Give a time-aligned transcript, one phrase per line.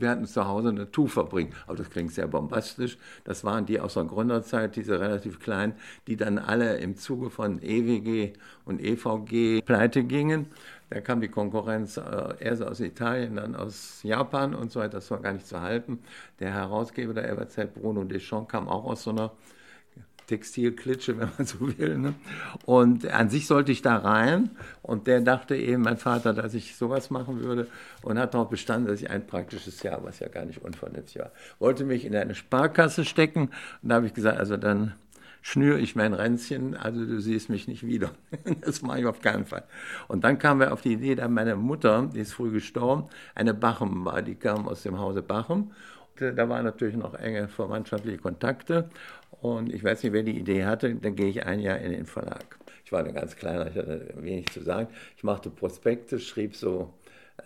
[0.00, 2.96] Wir hatten zu Hause eine Tuchfabrik, aber das klingt sehr bombastisch.
[3.24, 5.74] Das waren die aus der Gründerzeit, diese relativ kleinen,
[6.06, 8.32] die dann alle im Zuge von EWG
[8.64, 10.46] und EVG pleite gingen.
[10.88, 14.94] Da kam die Konkurrenz äh, erst aus Italien, dann aus Japan und so weiter.
[14.94, 15.98] Das war gar nicht zu halten.
[16.40, 19.32] Der Herausgeber der FAZ, Bruno Deschamps, kam auch aus so einer
[20.30, 21.98] Textilklitsche, wenn man so will.
[21.98, 22.14] Ne?
[22.64, 24.50] Und an sich sollte ich da rein.
[24.82, 27.66] Und der dachte eben, mein Vater, dass ich sowas machen würde
[28.02, 31.32] und hat darauf bestanden, dass ich ein praktisches Jahr, was ja gar nicht unvernünftig war,
[31.58, 33.50] wollte mich in eine Sparkasse stecken.
[33.82, 34.94] Und da habe ich gesagt, also dann
[35.42, 38.10] schnüre ich mein Ränzchen, also du siehst mich nicht wieder.
[38.60, 39.64] das mache ich auf keinen Fall.
[40.06, 43.54] Und dann kamen wir auf die Idee, dass meine Mutter, die ist früh gestorben, eine
[43.54, 45.72] Bachem war, die kam aus dem Hause Bachem.
[46.16, 48.90] Da waren natürlich noch enge verwandtschaftliche Kontakte.
[49.40, 52.06] Und ich weiß nicht, wer die Idee hatte, dann gehe ich ein Jahr in den
[52.06, 52.58] Verlag.
[52.84, 54.88] Ich war nur ganz kleiner, ich hatte wenig zu sagen.
[55.16, 56.92] Ich machte Prospekte, schrieb so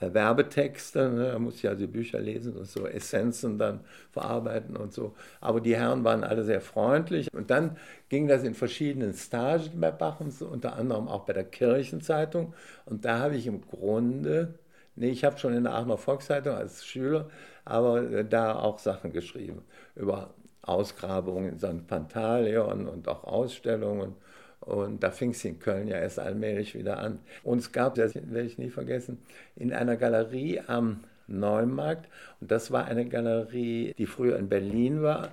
[0.01, 1.33] äh, Werbetexte, ne?
[1.33, 5.15] da musste ich also Bücher lesen und so Essenzen dann verarbeiten und so.
[5.41, 7.33] Aber die Herren waren alle sehr freundlich.
[7.33, 7.77] Und dann
[8.09, 12.55] ging das in verschiedenen Stagen bei Bachens, unter anderem auch bei der Kirchenzeitung.
[12.87, 14.55] Und da habe ich im Grunde,
[14.97, 17.29] nee, ich habe schon in der Aachener Volkszeitung als Schüler,
[17.65, 19.63] aber äh, da auch Sachen geschrieben
[19.97, 21.87] über Ausgrabungen in St.
[21.87, 24.15] Pantaleon und auch Ausstellungen.
[24.61, 27.19] Und da fing es in Köln ja erst allmählich wieder an.
[27.43, 29.19] Und es gab, das werde ich nie vergessen,
[29.57, 32.09] in einer Galerie am Neumarkt,
[32.41, 35.31] und das war eine Galerie, die früher in Berlin war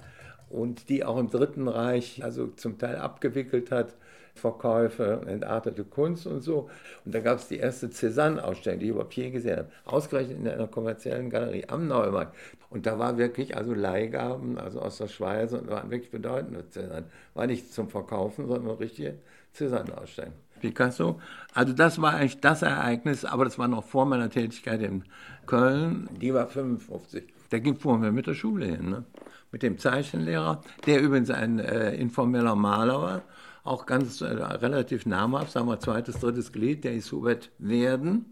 [0.49, 3.95] und die auch im Dritten Reich also zum Teil abgewickelt hat,
[4.41, 6.69] Verkäufe, entartete Kunst und so.
[7.05, 10.47] Und da gab es die erste Cézanne-Ausstellung, die ich überhaupt je gesehen habe, ausgerechnet in
[10.47, 12.35] einer kommerziellen Galerie am Neumarkt.
[12.69, 17.03] Und da war wirklich also Leihgaben, also aus der Schweiz, und waren wirklich bedeutende Cézanne.
[17.35, 19.15] War nicht zum Verkaufen, sondern richtige
[19.55, 20.33] Cézanne-Ausstellung.
[20.59, 21.19] Picasso.
[21.53, 25.03] Also das war eigentlich das Ereignis, aber das war noch vor meiner Tätigkeit in
[25.45, 26.07] Köln.
[26.21, 27.23] Die war 55.
[27.49, 29.03] Da ging vor mir mit der Schule hin, ne?
[29.51, 33.21] mit dem Zeichenlehrer, der übrigens ein äh, informeller Maler war
[33.63, 38.25] auch ganz äh, relativ namhaft, sagen wir zweites, drittes Glied, der ist Hubert Werden,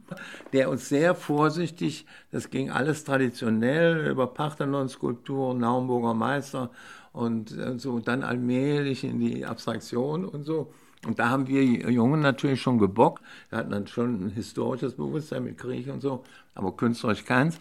[0.53, 6.72] der uns sehr vorsichtig, das ging alles traditionell über Parthenon-Skulpturen, Naumburger Meister
[7.13, 10.73] und äh, so, und dann allmählich in die Abstraktion und so.
[11.07, 13.23] Und da haben wir Jungen natürlich schon gebockt.
[13.50, 16.25] Wir hatten dann schon ein historisches Bewusstsein mit Krieg und so,
[16.56, 17.57] aber künstlerisch keins.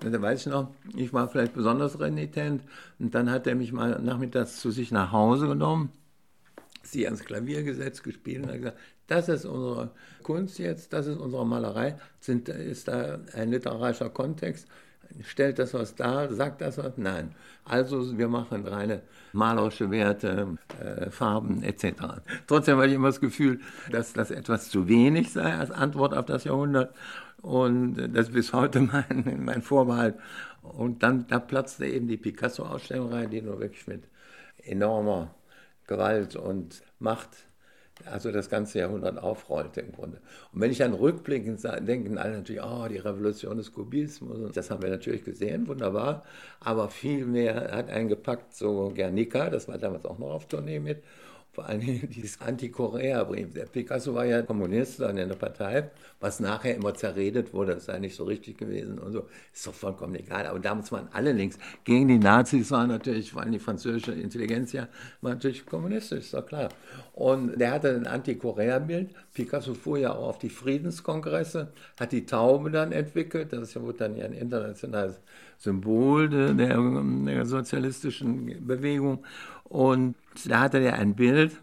[0.00, 2.62] Da weiß ich noch, ich war vielleicht besonders renitent.
[2.98, 5.90] Und dann hat er mich mal nachmittags zu sich nach Hause genommen
[6.92, 9.90] sie ans Klavier gesetzt, gespielt und hat gesagt, das ist unsere
[10.22, 14.68] Kunst jetzt, das ist unsere Malerei, sind, ist da ein literarischer Kontext,
[15.20, 16.96] stellt das was dar, sagt das was?
[16.96, 17.34] Nein.
[17.64, 19.02] Also wir machen reine
[19.32, 22.22] malerische Werte, äh, Farben etc.
[22.46, 23.60] Trotzdem hatte ich immer das Gefühl,
[23.90, 26.94] dass das etwas zu wenig sei als Antwort auf das Jahrhundert
[27.40, 30.16] und das ist bis heute mein, mein Vorbehalt.
[30.62, 34.04] Und dann da platzte eben die Picasso-Ausstellung rein, die nur wirklich mit
[34.64, 35.34] enormer
[35.92, 37.30] Gewalt und Macht
[38.06, 40.20] also das ganze Jahrhundert aufrollte im Grunde.
[40.52, 44.82] Und wenn ich dann rückblickend denken alle natürlich, oh, die Revolution des Kubismus, das haben
[44.82, 46.24] wir natürlich gesehen, wunderbar,
[46.60, 50.80] aber viel mehr hat einen gepackt, so Guernica, das war damals auch noch auf Tournee
[50.80, 51.02] mit,
[51.52, 53.52] vor allem dieses Anti-Korea-Brief.
[53.52, 57.84] Der Picasso war ja Kommunist dann in der Partei, was nachher immer zerredet wurde, das
[57.86, 59.26] sei nicht so richtig gewesen und so.
[59.52, 60.46] Ist doch vollkommen egal.
[60.46, 61.58] Aber damals waren alle links.
[61.84, 64.88] Gegen die Nazis waren natürlich, vor allem die französische Intelligenz ja,
[65.20, 66.70] war natürlich kommunistisch, ist doch klar.
[67.12, 69.10] Und der hatte ein Anti-Korea-Bild.
[69.34, 73.52] Picasso fuhr ja auch auf die Friedenskongresse, hat die Taube dann entwickelt.
[73.52, 75.20] Das wurde dann ja ein internationales
[75.58, 79.22] Symbol der, der sozialistischen Bewegung.
[79.72, 81.58] Und da hatte er ein Bild,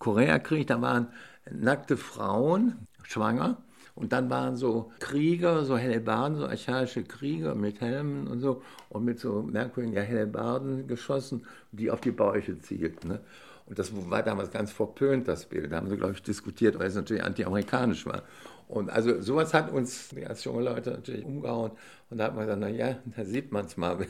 [0.00, 1.06] Koreakrieg, da waren
[1.48, 3.58] nackte Frauen schwanger
[3.94, 9.04] und dann waren so Krieger, so Hellebarden, so archaische Krieger mit Helmen und so und
[9.04, 13.06] mit so merkwürdigen ja, Hellebarden geschossen, die auf die Bäuche zielten.
[13.06, 13.20] Ne?
[13.66, 15.70] Und das war damals ganz verpönt, das Bild.
[15.70, 18.24] Da haben sie, glaube ich, diskutiert, weil es natürlich anti-amerikanisch war.
[18.66, 21.70] Und also sowas hat uns als junge Leute natürlich umgehauen.
[22.10, 24.04] Und da hat man gesagt, naja, da sieht man es mal.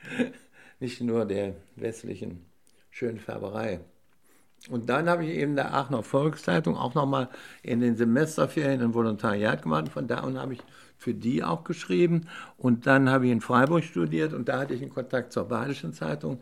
[0.80, 2.46] Nicht nur der westlichen
[2.90, 3.80] Schönfärberei.
[4.70, 7.28] Und dann habe ich eben der Aachener Volkszeitung auch nochmal
[7.62, 9.88] in den Semesterferien ein Volontariat gemacht.
[9.88, 10.60] Von da an habe ich
[10.98, 12.28] für die auch geschrieben.
[12.56, 15.94] Und dann habe ich in Freiburg studiert und da hatte ich einen Kontakt zur Badischen
[15.94, 16.40] Zeitung.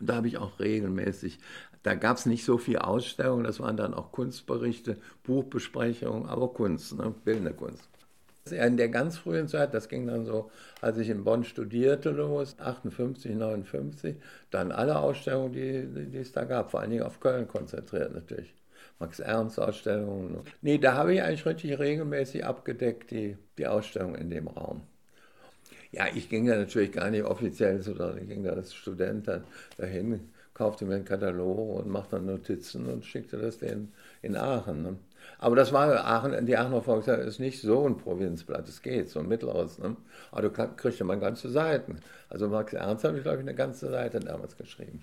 [0.00, 1.38] Und da habe ich auch regelmäßig,
[1.84, 6.96] da gab es nicht so viel Ausstellungen, das waren dann auch Kunstberichte, Buchbesprechungen, aber Kunst,
[6.96, 7.14] ne?
[7.24, 7.88] bildende Kunst.
[8.50, 10.50] In der ganz frühen Zeit, das ging dann so,
[10.80, 14.16] als ich in Bonn studierte, los, 58, 59,
[14.50, 18.52] dann alle Ausstellungen, die, die es da gab, vor allen Dingen auf Köln konzentriert natürlich.
[18.98, 20.40] Max Ernst Ausstellungen.
[20.60, 24.82] Nee, da habe ich eigentlich richtig regelmäßig abgedeckt, die, die Ausstellung in dem Raum.
[25.92, 29.44] Ja, ich ging da natürlich gar nicht offiziell, sondern ich ging da als Student dann
[29.76, 33.92] dahin, kaufte mir einen Katalog und machte dann Notizen und schickte das denen
[34.22, 34.82] in Aachen.
[34.82, 34.96] Ne?
[35.38, 39.18] Aber das war Aachen, die Aachener Volkszeit ist nicht so ein Provinzblatt, es geht, so
[39.18, 39.78] ein mittleres.
[39.78, 39.96] Ne?
[40.30, 41.98] Aber du kriegst ja mal ganze Seiten.
[42.28, 45.02] Also Max Ernst habe ich, glaube ich, eine ganze Seite damals geschrieben.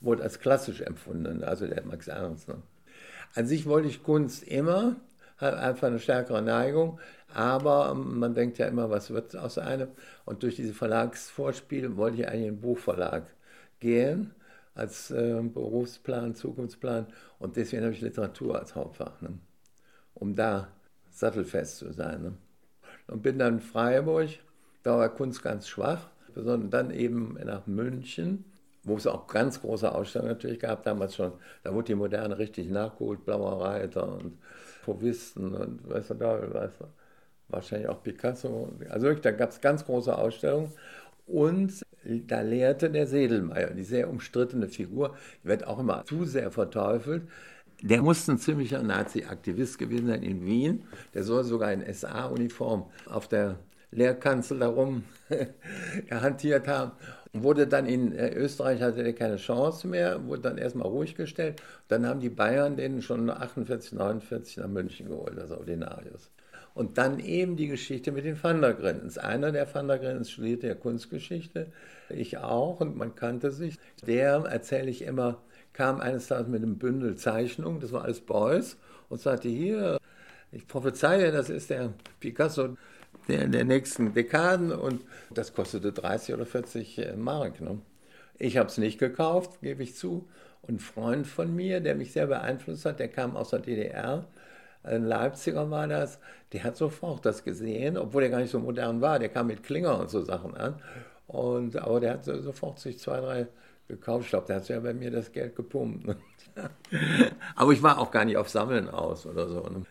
[0.00, 2.48] Wurde als klassisch empfunden, also der Max Ernst.
[2.48, 2.56] Ne?
[3.34, 4.96] An sich wollte ich Kunst immer,
[5.36, 6.98] hat einfach eine stärkere Neigung,
[7.32, 9.88] aber man denkt ja immer, was wird aus einem?
[10.24, 13.24] Und durch diese Verlagsvorspiele wollte ich eigentlich in den Buchverlag
[13.80, 14.34] gehen
[14.74, 17.06] als äh, Berufsplan, Zukunftsplan
[17.38, 19.38] und deswegen habe ich Literatur als Hauptfach, ne?
[20.18, 20.68] Um da
[21.10, 22.22] sattelfest zu sein.
[22.22, 22.34] Ne?
[23.08, 24.28] Und bin dann in Freiburg,
[24.82, 28.44] da war Kunst ganz schwach, sondern dann eben nach München
[28.88, 31.32] wo es auch ganz große Ausstellungen natürlich gab, damals schon.
[31.62, 34.38] Da wurde die Moderne richtig nachgeholt, Blauer Reiter und
[34.82, 36.84] Fauvisten und weißt du, da, weißt du,
[37.48, 38.72] wahrscheinlich auch Picasso.
[38.88, 40.72] Also da gab es ganz große Ausstellungen.
[41.26, 46.50] Und da lehrte der Sedelmeier, die sehr umstrittene Figur, die wird auch immer zu sehr
[46.50, 47.22] verteufelt.
[47.80, 50.84] Der muss ein ziemlicher Nazi-Aktivist gewesen sein in Wien.
[51.14, 53.58] Der soll sogar in SA-Uniform auf der
[53.90, 55.04] Lehrkanzel darum
[56.10, 56.92] hantiert haben
[57.32, 61.60] wurde dann in äh, Österreich hatte er keine Chance mehr, wurde dann erstmal ruhig gestellt.
[61.88, 66.30] Dann haben die Bayern den schon 48, 49 nach München geholt, als Ordinarius.
[66.74, 69.18] Und dann eben die Geschichte mit den Van der Grindens.
[69.18, 71.66] Einer der Van der Grindens studierte ja Kunstgeschichte,
[72.08, 73.78] ich auch, und man kannte sich.
[74.06, 75.42] Der, erzähle ich immer,
[75.78, 78.76] kam eines Tages mit einem Bündel Zeichnungen, das war alles Beuys,
[79.08, 79.98] und sagte, hier,
[80.50, 82.76] ich prophezeie, das ist der Picasso
[83.28, 87.60] der, der nächsten Dekaden und das kostete 30 oder 40 äh, Mark.
[87.60, 87.78] Ne?
[88.38, 90.26] Ich habe es nicht gekauft, gebe ich zu.
[90.62, 94.26] Und ein Freund von mir, der mich sehr beeinflusst hat, der kam aus der DDR,
[94.82, 96.18] ein Leipziger war das,
[96.52, 99.18] der hat sofort das gesehen, obwohl er gar nicht so modern war.
[99.20, 100.74] Der kam mit Klinger und so Sachen an.
[101.28, 103.46] Und, aber der hat sofort sich zwei, drei
[103.88, 104.24] gekauft.
[104.24, 106.06] Ich glaube, der hat ja bei mir das Geld gepumpt.
[106.06, 106.16] Ne?
[107.56, 109.60] aber ich war auch gar nicht auf Sammeln aus oder so.
[109.62, 109.84] Ne?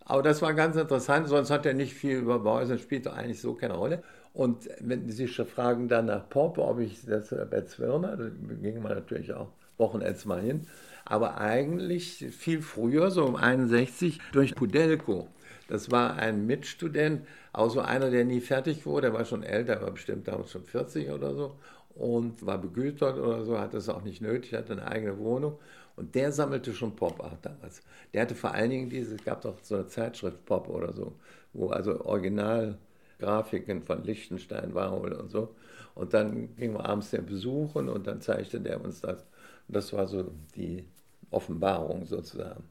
[0.00, 3.40] Aber das war ganz interessant, sonst hat er nicht viel über Beuys und spielt eigentlich
[3.40, 4.02] so keine Rolle.
[4.32, 8.28] Und wenn Sie sich fragen dann nach Pop, ob ich das bei Zwirner, da
[8.60, 9.48] ging man natürlich auch
[9.78, 10.66] Wochenends mal hin,
[11.04, 15.28] aber eigentlich viel früher, so um 61, durch Pudelko.
[15.68, 19.80] Das war ein Mitstudent, auch so einer, der nie fertig wurde, der war schon älter,
[19.80, 21.56] war bestimmt damals schon 40 oder so
[21.94, 25.58] und war begütert oder so, hat das auch nicht nötig, hatte eine eigene Wohnung
[25.96, 27.82] und der sammelte schon Pop-Art damals.
[28.12, 31.14] Der hatte vor allen Dingen diese, es gab doch so eine Zeitschrift Pop oder so,
[31.52, 35.54] wo also Originalgrafiken von Lichtenstein, Warhol und so.
[35.94, 39.22] Und dann gingen wir abends den besuchen und dann zeigte der uns das.
[39.68, 40.84] Und das war so die
[41.30, 42.64] Offenbarung sozusagen.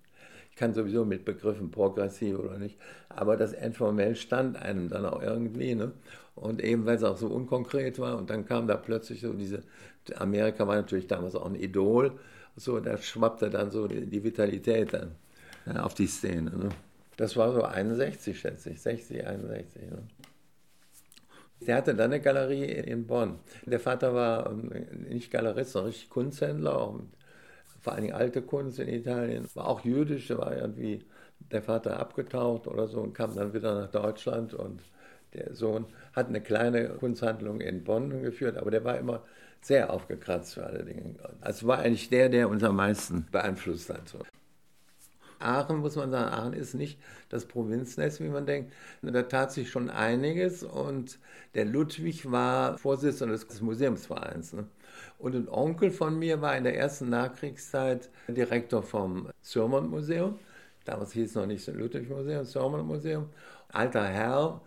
[0.54, 2.78] Ich kann sowieso mit Begriffen progressiv oder nicht,
[3.10, 5.74] aber das informell stand einem dann auch irgendwie.
[5.74, 5.94] Ne?
[6.36, 9.64] Und eben weil es auch so unkonkret war und dann kam da plötzlich so diese,
[10.16, 12.12] Amerika war natürlich damals auch ein Idol
[12.56, 15.16] so, da schwappte dann so die, Vitalität dann
[15.66, 16.52] ja, auf die Szene.
[16.52, 16.70] Ne?
[17.18, 19.82] Das war so 61, schätze ich, 60, 61.
[19.82, 20.04] Ne?
[21.62, 23.40] Der hatte dann eine Galerie in Bonn.
[23.66, 24.70] Der Vater war ähm,
[25.10, 27.00] nicht Galerist, sondern richtig Kunsthändler, auch
[27.84, 29.48] vor allem alte Kunst in Italien.
[29.54, 31.06] War auch jüdisch, da war irgendwie
[31.52, 34.82] der Vater abgetaucht oder so und kam dann wieder nach Deutschland und
[35.34, 39.24] der Sohn hat eine kleine Kunsthandlung in Bonn geführt, aber der war immer
[39.62, 41.16] sehr aufgekratzt für alle Dinge.
[41.42, 44.08] Also war eigentlich der, der uns am meisten beeinflusst hat.
[44.08, 44.20] So.
[45.40, 47.00] Aachen, muss man sagen, Aachen ist nicht
[47.30, 48.72] das Provinznest, wie man denkt.
[49.02, 51.20] Da tat sich schon einiges und
[51.56, 54.54] der Ludwig war Vorsitzender des Museumsvereins.
[54.54, 54.66] Ne?
[55.20, 60.40] Und ein Onkel von mir war in der ersten Nachkriegszeit Direktor vom Zürmont Museum.
[60.86, 63.30] Damals hieß es noch nicht Ludwig Museum, Zürmont Museum.
[63.70, 64.62] Alter Herr,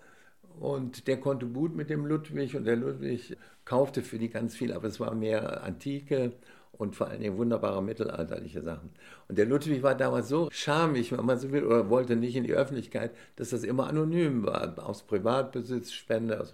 [0.58, 4.72] und der konnte gut mit dem Ludwig und der Ludwig kaufte für die ganz viel,
[4.72, 6.32] aber es war mehr Antike
[6.78, 8.90] und vor allen Dingen wunderbare mittelalterliche Sachen.
[9.28, 12.44] Und der Ludwig war damals so schamig, wenn man so will, oder wollte nicht in
[12.44, 14.74] die Öffentlichkeit, dass das immer anonym war.
[14.78, 16.52] Aus Privatbesitz, Spende, aus,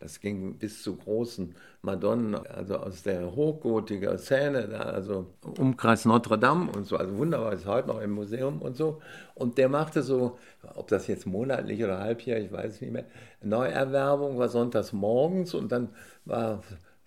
[0.00, 5.26] das ging bis zu großen Madonnen, also aus der hochgotiker Szene, da, also
[5.58, 9.00] Umkreis Notre Dame und so, also wunderbar, ist heute noch im Museum und so.
[9.34, 10.38] Und der machte so,
[10.74, 13.06] ob das jetzt monatlich oder halbjährig, ich weiß nicht mehr,
[13.42, 15.88] Neuerwerbung war sonntags morgens und dann
[16.24, 16.62] war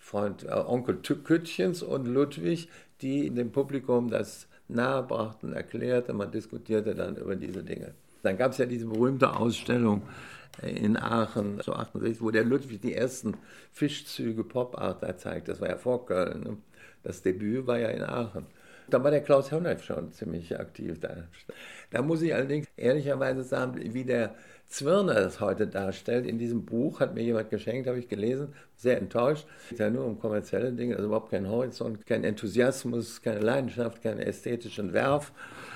[0.05, 2.69] Freund äh, Onkel Küttchens und Ludwig,
[3.01, 7.95] die dem Publikum das nahebrachten, erklärte, man diskutierte dann über diese Dinge.
[8.21, 10.03] Dann gab es ja diese berühmte Ausstellung
[10.61, 13.35] äh, in Aachen, so 68, wo der Ludwig die ersten
[13.71, 15.47] Fischzüge Pop-Art zeigt.
[15.47, 16.41] Das war ja vor Köln.
[16.41, 16.57] Ne?
[17.01, 18.45] Das Debüt war ja in Aachen.
[18.87, 21.15] Da war der Klaus Honneif schon ziemlich aktiv da.
[21.89, 24.35] Da muss ich allerdings ehrlicherweise sagen, wie der
[24.67, 26.25] Zwirner das heute darstellt.
[26.25, 29.45] In diesem Buch hat mir jemand geschenkt, habe ich gelesen, sehr enttäuscht.
[29.63, 34.01] Es geht ja nur um kommerzielle Dinge, also überhaupt kein Horizont, kein Enthusiasmus, keine Leidenschaft,
[34.01, 35.31] keine ästhetischen Werf.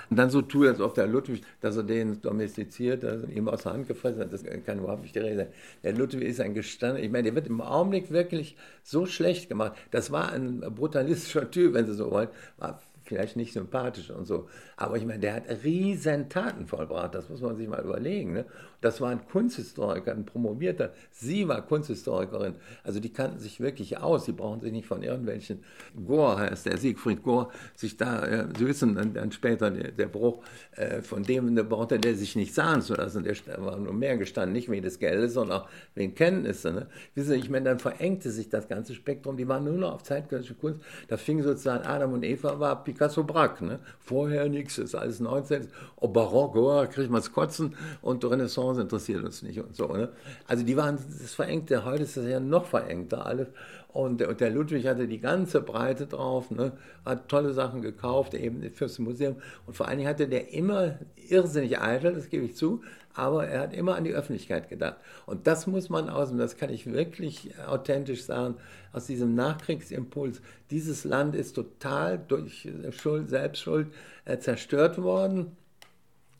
[0.09, 3.47] Und dann so tut, als ob der Ludwig, dass er den domestiziert, dass er ihm
[3.47, 5.47] aus der Hand gefressen hat, das kann überhaupt nicht die Rede sein.
[5.83, 9.73] Der Ludwig ist ein Gestand, ich meine, der wird im Augenblick wirklich so schlecht gemacht.
[9.91, 12.29] Das war ein brutalistischer Typ, wenn Sie so wollen.
[12.57, 14.47] War vielleicht nicht sympathisch und so.
[14.77, 18.33] Aber ich meine, der hat riesen Taten vollbracht, das muss man sich mal überlegen.
[18.33, 18.45] Ne?
[18.81, 20.93] Das war ein Kunsthistoriker, ein promovierter.
[21.11, 22.55] Sie war Kunsthistorikerin.
[22.83, 24.25] Also die kannten sich wirklich aus.
[24.25, 25.63] Sie brauchen sich nicht von irgendwelchen,
[26.07, 30.07] Gore heißt der, Siegfried Gore, sich da, äh, Sie wissen dann, dann später der, der
[30.07, 33.23] Bruch, äh, von dem der brauchte der sich nicht sagen zu lassen.
[33.23, 36.71] Der war nur mehr gestanden, nicht wegen des Geldes, sondern auch wegen Kenntnisse.
[36.71, 36.87] Ne?
[37.15, 39.35] Wissen Sie, ich meine, dann verengte sich das ganze Spektrum.
[39.35, 40.81] Die waren nur noch auf zeitgenössische Kunst.
[41.07, 43.61] Da fing sozusagen Adam und Eva war Picasso Brack.
[43.61, 43.79] Ne?
[43.99, 45.67] Vorher nichts, ist alles 19.
[45.97, 49.87] Oh, Barock, oh, kriegt man es kotzen und Renaissance interessiert uns nicht und so.
[49.87, 50.09] Ne?
[50.47, 53.47] Also die waren das verengte, heute ist das ja noch verengter alles.
[53.91, 56.73] Und, und der Ludwig hatte die ganze Breite drauf, ne?
[57.05, 59.37] hat tolle Sachen gekauft, eben fürs Museum.
[59.65, 62.83] Und vor allen Dingen hatte der immer irrsinnig eitel, das gebe ich zu,
[63.15, 64.97] aber er hat immer an die Öffentlichkeit gedacht.
[65.25, 68.55] Und das muss man aus, und das kann ich wirklich authentisch sagen,
[68.93, 73.87] aus diesem Nachkriegsimpuls, dieses Land ist total durch Schuld, Selbstschuld
[74.25, 75.57] äh, zerstört worden.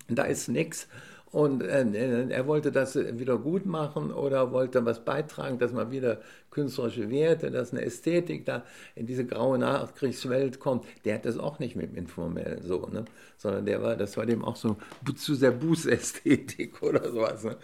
[0.07, 0.87] Da ist nichts.
[1.31, 6.19] Und äh, er wollte das wieder gut machen oder wollte was beitragen, dass man wieder
[6.51, 8.63] künstlerische Werte, dass eine Ästhetik da
[8.95, 10.85] in diese graue Nachkriegswelt kommt.
[11.05, 13.05] Der hat das auch nicht mit dem Informellen so, ne?
[13.37, 14.77] sondern der war, das war dem auch so
[15.15, 17.43] zu sehr Bußästhetik oder sowas.
[17.43, 17.57] Ne?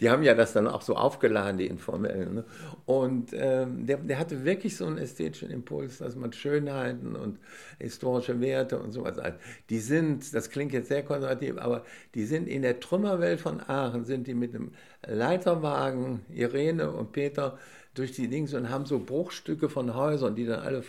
[0.00, 2.34] Die haben ja das dann auch so aufgeladen, die Informellen.
[2.34, 2.44] Ne?
[2.84, 7.38] Und ähm, der, der hatte wirklich so einen ästhetischen Impuls, dass man Schönheiten und
[7.78, 9.16] historische Werte und sowas,
[9.70, 12.80] die sind, das klingt jetzt sehr konservativ, aber die sind in der
[13.12, 14.72] Trümmerwelt von Aachen, sind die mit einem
[15.06, 17.58] Leiterwagen, Irene und Peter,
[17.94, 20.82] durch die Dings und haben so Bruchstücke von Häusern, die dann alle,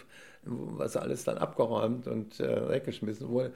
[0.43, 3.51] was alles dann abgeräumt und äh, weggeschmissen wurde.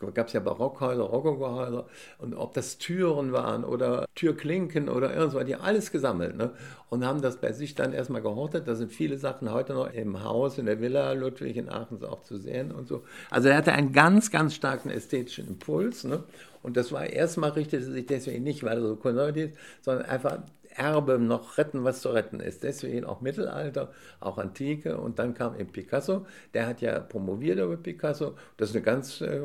[0.00, 1.86] Da gab es ja Barockhäuser, Rokokohäuser
[2.18, 6.52] und ob das Türen waren oder Türklinken oder irgendwas, die alles gesammelt ne?
[6.88, 8.66] und haben das bei sich dann erstmal gehortet.
[8.66, 12.22] Da sind viele Sachen heute noch im Haus, in der Villa Ludwig in Aachen auch
[12.22, 13.02] zu sehen und so.
[13.30, 16.24] Also er hatte einen ganz, ganz starken ästhetischen Impuls ne?
[16.62, 20.42] Und das war erstmal richtete sich deswegen nicht, weil er so konservativ ist, sondern einfach
[20.76, 22.62] Erbe noch retten, was zu retten ist.
[22.62, 24.98] Deswegen auch Mittelalter, auch Antike.
[24.98, 26.26] Und dann kam eben Picasso.
[26.54, 28.36] Der hat ja promoviert über Picasso.
[28.56, 29.40] Das ist eine ganz äh,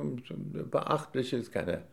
[0.69, 1.83] beachtliche, ist keine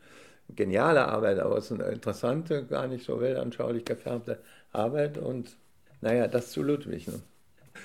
[0.55, 4.39] geniale Arbeit, aber es ist eine interessante, gar nicht so weltanschaulich gefärbte
[4.73, 5.19] Arbeit.
[5.19, 5.57] Und
[6.01, 7.09] naja, das zu Ludwig.
[7.09, 7.21] Ne?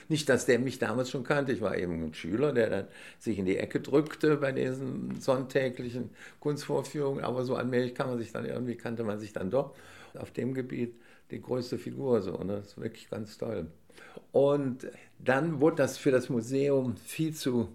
[0.10, 1.52] Nicht, dass der mich damals schon kannte.
[1.52, 2.88] Ich war eben ein Schüler, der dann
[3.20, 7.24] sich in die Ecke drückte bei diesen sonntäglichen Kunstvorführungen.
[7.24, 9.76] Aber so allmählich kann man sich dann irgendwie kannte man sich dann doch
[10.16, 10.96] auf dem Gebiet
[11.32, 12.22] die größte Figur.
[12.22, 12.58] So, ne?
[12.58, 13.68] Das ist wirklich ganz toll.
[14.32, 14.88] Und
[15.20, 17.70] dann wurde das für das Museum viel zu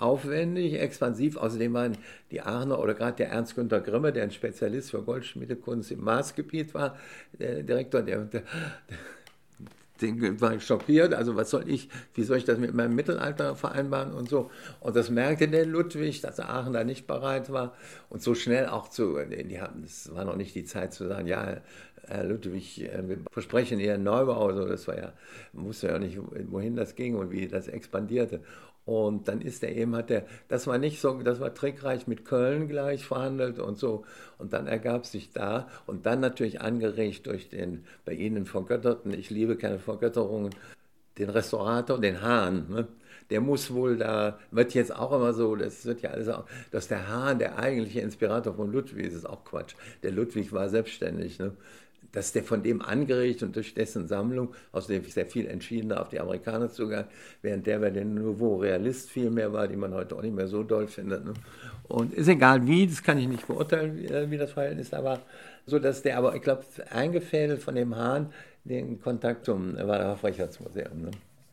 [0.00, 1.36] aufwendig, expansiv.
[1.36, 1.98] Außerdem waren
[2.30, 6.74] die Aachener oder gerade der Ernst Günther Grimme, der ein Spezialist für Goldschmiedekunst im Maßgebiet
[6.74, 6.96] war,
[7.38, 8.42] der Direktor, der, der,
[10.02, 11.14] den war schockiert.
[11.14, 14.50] Also was soll ich, wie soll ich das mit meinem Mittelalter vereinbaren und so.
[14.80, 17.74] Und das merkte der Ludwig, dass Aachen da nicht bereit war
[18.08, 21.26] und so schnell auch zu, die haben, es war noch nicht die Zeit zu sagen,
[21.26, 21.58] ja,
[22.10, 24.48] Herr Ludwig, äh, wir versprechen Ihren Neubau.
[24.48, 25.12] Also das war ja,
[25.52, 26.18] wusste ja nicht,
[26.50, 28.40] wohin das ging und wie das expandierte.
[28.90, 32.24] Und dann ist er eben, hat er, das war nicht so, das war trickreich mit
[32.24, 34.04] Köln gleich verhandelt und so.
[34.36, 39.30] Und dann ergab sich da und dann natürlich angeregt durch den bei Ihnen vergötterten, ich
[39.30, 40.50] liebe keine Vergötterungen,
[41.18, 42.66] den Restaurator, den Hahn.
[42.68, 42.88] Ne?
[43.30, 46.88] Der muss wohl da, wird jetzt auch immer so, das wird ja alles auch, dass
[46.88, 49.76] der Hahn der eigentliche Inspirator von Ludwig ist, ist auch Quatsch.
[50.02, 51.38] Der Ludwig war selbstständig.
[51.38, 51.52] Ne?
[52.12, 56.20] Dass der von dem angeregt und durch dessen Sammlung, außerdem sehr viel entschiedener auf die
[56.20, 57.08] Amerikaner zugegangen,
[57.42, 60.48] während der bei den Nouveau Realist viel mehr war, die man heute auch nicht mehr
[60.48, 61.24] so doll findet.
[61.24, 61.34] Ne?
[61.88, 65.02] Und ist egal wie, das kann ich nicht beurteilen, wie, äh, wie das Verhältnis da
[65.02, 65.20] war,
[65.66, 68.32] so dass der aber, ich glaube, eingefädelt von dem Hahn
[68.64, 71.02] den Kontakt zum Waldorfer Freiheitsmuseum.
[71.02, 71.10] Ne?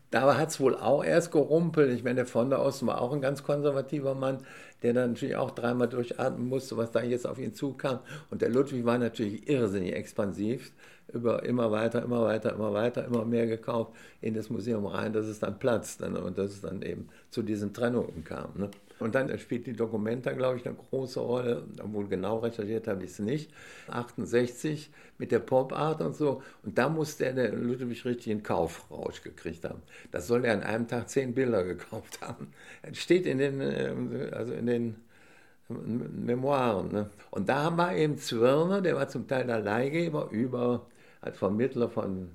[0.09, 1.91] Da hat es wohl auch erst gerumpelt.
[1.91, 4.39] Ich meine, der von der Osten war auch ein ganz konservativer Mann,
[4.81, 7.99] der dann natürlich auch dreimal durchatmen musste, was da jetzt auf ihn zukam.
[8.29, 10.71] Und der Ludwig war natürlich irrsinnig expansiv,
[11.13, 15.25] über immer weiter, immer weiter, immer weiter, immer mehr gekauft in das Museum rein, dass
[15.25, 16.21] es dann platzte ne?
[16.21, 18.51] und dass es dann eben zu diesen Trennungen kam.
[18.55, 18.69] Ne?
[18.99, 23.11] Und dann spielt die Dokumenta, glaube ich, eine große Rolle, obwohl genau recherchiert habe ich
[23.11, 23.51] es nicht.
[23.89, 26.41] 68 mit der Pop-Art und so.
[26.63, 29.81] Und da muss der, der Ludwig richtig einen Kaufrausch gekriegt haben.
[30.11, 32.51] Das soll er an einem Tag zehn Bilder gekauft haben.
[32.81, 34.95] Es steht in den, äh, also in den
[35.69, 36.91] Memoiren.
[36.91, 37.09] Ne?
[37.31, 40.85] Und da haben wir eben Zwirner, der war zum Teil der Leihgeber über,
[41.21, 42.29] als Vermittler von,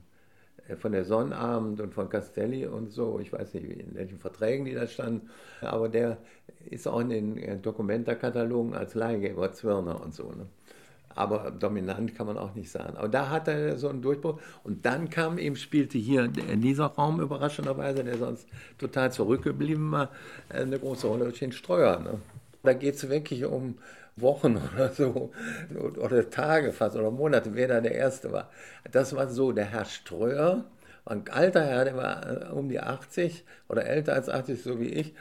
[0.77, 3.19] von der Sonnabend und von Castelli und so.
[3.21, 5.29] Ich weiß nicht, in welchen Verträgen die da standen,
[5.61, 6.19] aber der
[6.71, 10.31] ist auch in den äh, Dokumentarkatalogen als Leihgeber Zwirner und so.
[10.31, 10.47] Ne?
[11.15, 12.97] aber dominant kann man auch nicht sagen.
[12.97, 14.41] Aber da hat er so einen Durchbruch.
[14.65, 18.49] Und dann kam eben, spielte hier dieser Raum überraschenderweise, der sonst
[18.79, 20.11] total zurückgeblieben war,
[20.49, 21.99] eine große Rolle durch den Streuer.
[22.01, 22.21] Ne?
[22.63, 23.77] Da geht es wirklich um
[24.17, 25.33] Wochen oder so,
[25.99, 28.51] oder Tage fast, oder Monate, wer da der Erste war.
[28.91, 30.65] Das war so, der Herr Streuer,
[31.05, 34.89] ein alter Herr, der war äh, um die 80 oder älter als 80, so wie
[34.89, 35.15] ich.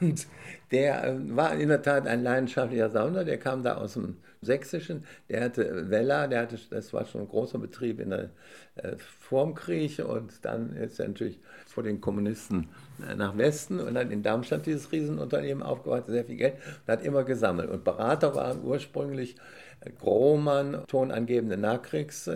[0.00, 0.26] Und
[0.72, 5.04] der äh, war in der Tat ein leidenschaftlicher Sammler, der kam da aus dem Sächsischen,
[5.28, 8.30] der hatte Weller, der hatte, das war schon ein großer Betrieb in der,
[8.74, 12.68] äh, vorm Krieg und dann ist er natürlich vor den Kommunisten
[13.16, 16.54] nach Westen und dann in Darmstadt dieses Riesenunternehmen aufgebaut, sehr viel Geld
[16.86, 17.70] und hat immer gesammelt.
[17.70, 19.36] Und Berater waren ursprünglich
[19.80, 22.30] äh, Grohmann, tonangebende Nachkriegs-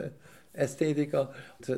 [0.56, 1.32] Ästhetiker.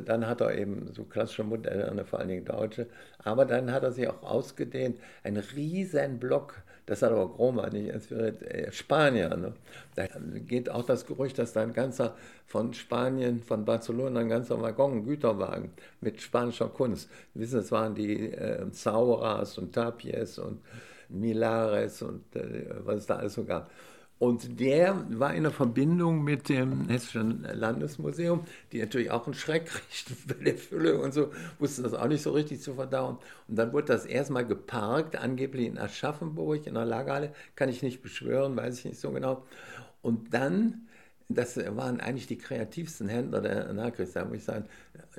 [0.05, 2.87] Dann hat er eben so klassische Modelle, vor allen Dingen deutsche.
[3.19, 7.91] Aber dann hat er sich auch ausgedehnt, ein riesen Block, das hat aber Groma nicht
[7.91, 9.37] inspiriert, äh, Spanier.
[9.37, 9.53] Ne?
[9.95, 10.07] Da
[10.47, 12.17] geht auch das Gerücht, dass da ein ganzer
[12.47, 17.11] von Spanien, von Barcelona, ein ganzer Waggon, ein Güterwagen mit spanischer Kunst.
[17.35, 20.63] Sie wissen, es waren die äh, Sauras und Tapies und
[21.11, 23.71] Milares und äh, was es da alles so gab.
[24.19, 29.71] Und der war in der Verbindung mit dem Hessischen Landesmuseum, die natürlich auch einen Schreck
[29.91, 33.19] richten bei der Fülle und so, wussten das auch nicht so richtig zu verdauen.
[33.47, 38.03] Und dann wurde das erstmal geparkt, angeblich in Aschaffenburg, in der Lagerhalle, kann ich nicht
[38.03, 39.45] beschwören, weiß ich nicht so genau.
[40.03, 40.89] Und dann,
[41.29, 44.65] das waren eigentlich die kreativsten Händler der Nachkriegszeit, muss ich sagen,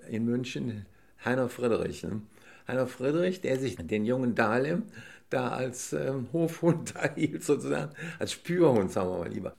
[0.09, 0.85] in München,
[1.23, 2.03] Heiner Friedrich.
[2.03, 2.21] Ne?
[2.67, 4.83] Heiner Friedrich, der sich den jungen Dahlem
[5.29, 9.53] da als ähm, Hofhund da hielt, sozusagen, als Spürhund, sagen wir mal lieber.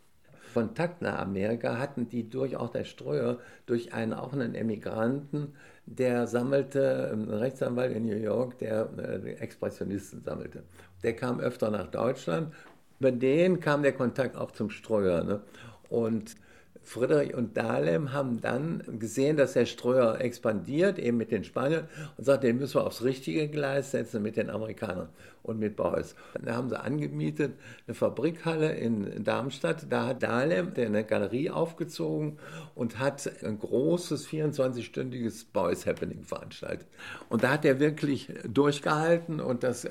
[0.53, 5.55] Kontakt nach Amerika hatten die durch auch der Streuer, durch einen auch einen Emigranten,
[5.87, 10.65] der sammelte, ein Rechtsanwalt in New York, der äh, Expressionisten sammelte.
[11.03, 12.53] Der kam öfter nach Deutschland.
[12.99, 15.25] Über den kam der Kontakt auch zum Streuer.
[15.25, 15.41] Ne?
[15.89, 16.35] Und
[16.83, 22.25] Friedrich und Dahlem haben dann gesehen, dass der Streuer expandiert, eben mit den Spaniern, und
[22.25, 25.09] sagt, den müssen wir aufs richtige Gleis setzen mit den Amerikanern
[25.43, 26.15] und mit Beuys.
[26.43, 27.53] Da haben sie angemietet
[27.87, 29.87] eine Fabrikhalle in Darmstadt.
[29.91, 32.39] Da hat Dahlem eine Galerie aufgezogen
[32.75, 36.89] und hat ein großes 24-stündiges Beuys Happening veranstaltet.
[37.29, 39.89] Und da hat er wirklich durchgehalten und das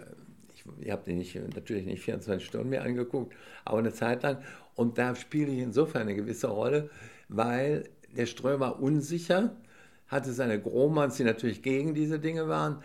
[0.82, 4.38] ich habe den nicht, natürlich nicht 24 Stunden mehr angeguckt, aber eine Zeit lang.
[4.80, 6.90] Und da spiele ich insofern eine gewisse Rolle,
[7.28, 9.58] weil der Ström war unsicher,
[10.08, 12.82] hatte seine Grohmanns, die natürlich gegen diese Dinge waren.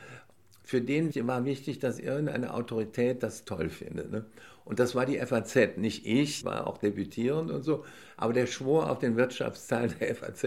[0.64, 4.11] Für den war wichtig, dass irgendeine Autorität das toll findet.
[4.11, 4.24] Ne?
[4.64, 7.85] Und das war die FAZ, nicht ich, war auch debütierend und so,
[8.16, 10.46] aber der schwor auf den Wirtschaftsteil der FAZ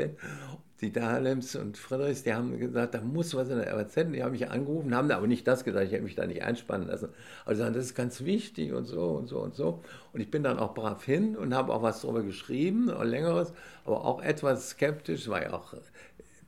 [0.82, 4.12] die Dahlems und Friedrichs, die haben gesagt, da muss was in der FAZ.
[4.14, 6.88] Die haben mich angerufen, haben aber nicht das gesagt, ich hätte mich da nicht einspannen
[6.88, 7.10] lassen.
[7.50, 9.82] Die sagen, das ist ganz wichtig und so und so und so.
[10.14, 13.54] Und ich bin dann auch brav hin und habe auch was darüber geschrieben, auch längeres,
[13.86, 15.74] aber auch etwas skeptisch, ja auch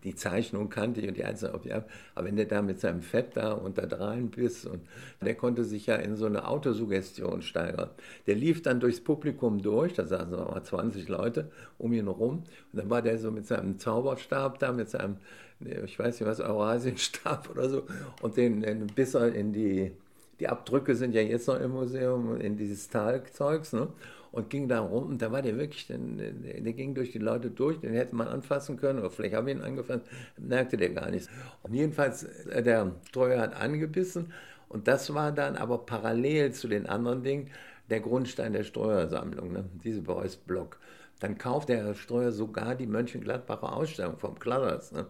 [0.04, 1.86] die Zeichnung kannte ich und die einzelnen Objekte.
[2.16, 4.82] Aber wenn der da mit seinem Fett da unter dreien bist und
[5.22, 7.90] der konnte sich ja in so eine Autosuggestion steigern.
[8.28, 12.80] Der lief dann durchs Publikum durch, da saßen mal 20 Leute um ihn herum und
[12.80, 15.18] dann war der so mit seinem Zauberstab da, mit seinem,
[15.60, 17.84] ich weiß nicht was, Eurasienstab oder so
[18.22, 19.92] und den, den er in die,
[20.40, 23.90] die Abdrücke sind ja jetzt noch im Museum, in dieses Talzeugs, ne?
[24.32, 27.50] Und ging da rum und da war der wirklich, der, der, ging durch die Leute
[27.50, 30.06] durch, den hätte man anfassen können oder vielleicht habe ich ihn angefasst,
[30.38, 31.30] merkte der gar nichts.
[31.64, 34.32] Und jedenfalls, äh, der Treuer hat angebissen
[34.68, 37.50] und das war dann aber parallel zu den anderen Dingen
[37.90, 39.66] der Grundstein der Steuersammlung, ne?
[39.84, 40.80] diese Beuys Block.
[41.20, 44.92] Dann kauft der Streuer sogar die Mönchengladbacher Ausstellung vom Kladders.
[44.92, 45.06] Ne?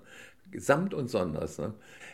[0.57, 1.57] Samt und Sonders.
[1.57, 1.73] Ne?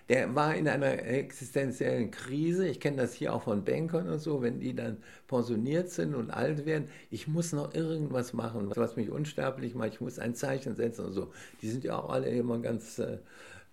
[0.10, 2.68] Der war in einer existenziellen Krise.
[2.68, 6.32] Ich kenne das hier auch von Bankern und so, wenn die dann pensioniert sind und
[6.32, 6.90] alt werden.
[7.10, 9.94] Ich muss noch irgendwas machen, was mich unsterblich macht.
[9.94, 11.32] Ich muss ein Zeichen setzen und so.
[11.62, 13.00] Die sind ja auch alle immer ganz.
[13.00, 13.18] Äh,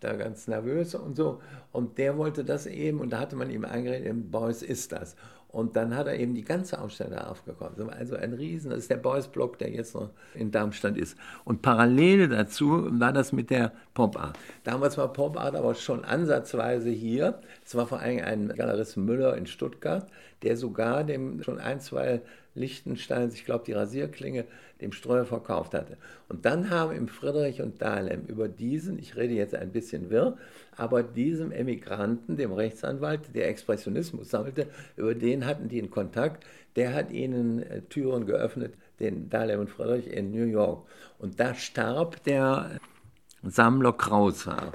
[0.02, 1.40] da ganz nervös und so.
[1.70, 5.16] Und der wollte das eben, und da hatte man ihm eingeredet, Beuys ist das.
[5.52, 7.90] Und dann hat er eben die ganze Ausstellung aufgekommen.
[7.90, 11.16] Also ein Riesen, das ist der Boys-Block, der jetzt noch in Darmstadt ist.
[11.44, 14.38] Und parallel dazu war das mit der Pop Art.
[14.64, 17.38] Damals war Pop Art aber schon ansatzweise hier.
[17.66, 20.06] Es war vor allem ein Galerist Müller in Stuttgart,
[20.42, 22.22] der sogar dem schon ein, zwei
[22.54, 24.44] Lichtensteins, ich glaube die Rasierklinge,
[24.80, 25.96] dem Streuer verkauft hatte.
[26.28, 30.36] Und dann haben im Friedrich und Dahlem über diesen, ich rede jetzt ein bisschen wirr,
[30.76, 36.44] aber diesem Emigranten, dem Rechtsanwalt, der Expressionismus sammelte, über den hatten die in Kontakt.
[36.76, 40.86] Der hat ihnen äh, Türen geöffnet, den Dahlem und Friedrich in New York.
[41.18, 42.78] Und da starb der
[43.42, 44.72] Sammler Krauser.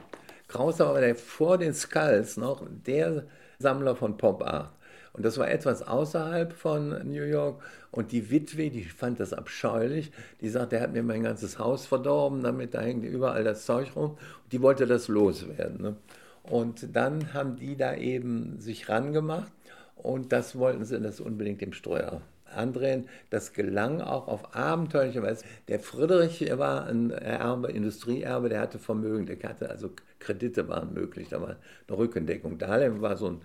[0.48, 3.26] Krauser war der vor den Skulls noch der
[3.60, 4.77] Sammler von Pop Art.
[5.18, 7.62] Und das war etwas außerhalb von New York.
[7.92, 10.12] Und die Witwe, die fand das abscheulich.
[10.42, 13.96] Die sagt, er hat mir mein ganzes Haus verdorben, damit da hängt überall das Zeug
[13.96, 14.18] rum.
[14.52, 15.82] Die wollte das loswerden.
[15.82, 15.96] Ne?
[16.44, 19.52] Und dann haben die da eben sich rangemacht
[19.96, 22.22] und das wollten sie das unbedingt dem Streuer
[22.54, 23.10] andrehen.
[23.30, 25.44] Das gelang auch auf abenteuerliche Weise.
[25.68, 31.28] Der Friedrich war ein Erbe, Industrieerbe, der hatte Vermögen, der hatte also Kredite waren möglich,
[31.30, 32.58] da war eine Rückendeckung.
[32.58, 33.42] Dahlem war so ein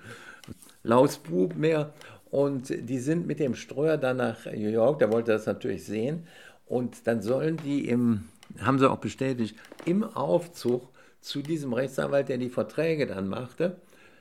[0.83, 1.92] Lausbub mehr
[2.31, 6.27] und die sind mit dem Streuer dann nach New York, der wollte das natürlich sehen
[6.66, 8.25] und dann sollen die im,
[8.61, 10.88] haben sie auch bestätigt, im Aufzug
[11.21, 13.77] zu diesem Rechtsanwalt, der die Verträge dann machte,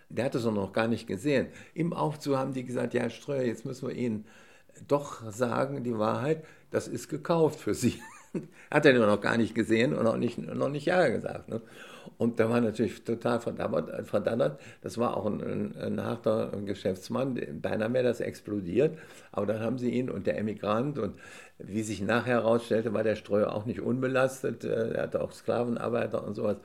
[0.09, 1.47] der hat es noch gar nicht gesehen.
[1.73, 4.25] Im Aufzug haben die gesagt, ja, Streuer, jetzt müssen wir Ihnen
[4.87, 8.01] doch sagen, die Wahrheit, das ist gekauft für Sie.
[8.71, 11.49] hat er noch gar nicht gesehen und noch nicht, noch nicht Ja gesagt.
[11.49, 11.61] Ne?
[12.17, 14.57] Und der war natürlich total verdammert, verdammt.
[14.81, 18.97] Das war auch ein, ein, ein, harter Geschäftsmann, beinahe wäre das explodiert.
[19.31, 21.15] Aber dann haben sie ihn und der Emigrant und
[21.57, 24.63] wie sich nachher herausstellte, war der Streuer auch nicht unbelastet.
[24.63, 26.57] Äh, er hatte auch Sklavenarbeiter und sowas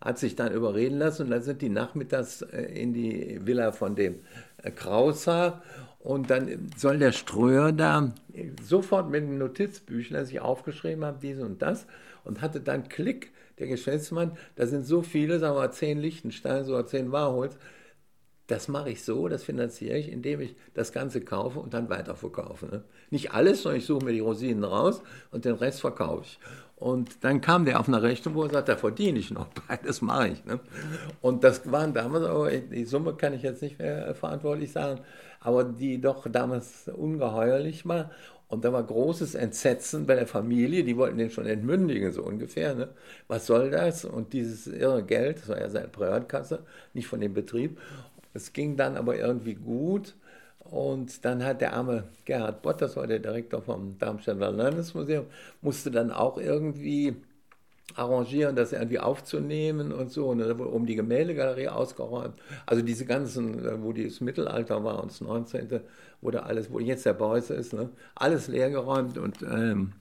[0.00, 3.96] hat sich dann überreden lassen und dann sind die nachmittags äh, in die Villa von
[3.96, 4.20] dem
[4.62, 5.62] äh, Krauser
[5.98, 8.12] und dann soll der Ströer da
[8.62, 11.86] sofort mit einem Notizbüchlein sich aufgeschrieben haben, dies und das
[12.24, 16.64] und hatte dann Klick, der Geschäftsmann, da sind so viele, sagen wir mal zehn Lichtenstein
[16.66, 17.56] oder zehn Warholz,
[18.48, 22.66] das mache ich so, das finanziere ich, indem ich das Ganze kaufe und dann weiterverkaufe.
[22.66, 22.82] Ne?
[23.10, 26.38] Nicht alles, sondern ich suche mir die Rosinen raus und den Rest verkaufe ich.
[26.76, 30.00] Und dann kam der auf eine Rechnung, wo er sagt, da verdiene ich noch, beides
[30.00, 30.44] mache ich.
[30.46, 30.60] Ne?
[31.20, 35.00] Und das waren damals, aber die Summe kann ich jetzt nicht mehr verantwortlich sagen,
[35.40, 38.10] aber die doch damals ungeheuerlich war.
[38.48, 42.74] Und da war großes Entsetzen bei der Familie, die wollten den schon entmündigen, so ungefähr.
[42.74, 42.88] Ne?
[43.28, 44.04] Was soll das?
[44.06, 46.60] Und dieses irre Geld, das war ja seine Privatkasse,
[46.94, 47.78] nicht von dem Betrieb.
[48.32, 50.14] Es ging dann aber irgendwie gut.
[50.60, 55.26] Und dann hat der arme Gerhard Bott, das war der Direktor vom Darmstädter Landesmuseum,
[55.62, 57.16] musste dann auch irgendwie
[57.94, 60.28] arrangieren, das irgendwie aufzunehmen und so.
[60.28, 62.34] Und dann wurde um die Gemäldegalerie ausgeräumt.
[62.66, 65.80] Also diese ganzen, wo das Mittelalter war und das 19.
[66.20, 67.90] wurde alles, wo jetzt der Beuys ist, ne?
[68.14, 69.92] alles leergeräumt und ähm,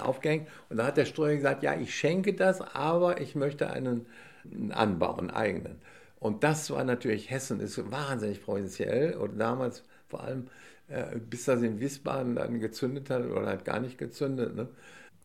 [0.00, 0.48] aufgehängt.
[0.68, 4.06] Und da hat der Streuer gesagt, ja, ich schenke das, aber ich möchte einen,
[4.52, 5.76] einen Anbau, einen eigenen.
[6.20, 10.48] Und das war natürlich, Hessen ist wahnsinnig provinziell und damals vor allem,
[10.88, 14.56] äh, bis das in Wiesbaden dann gezündet hat oder hat gar nicht gezündet.
[14.56, 14.68] Ne?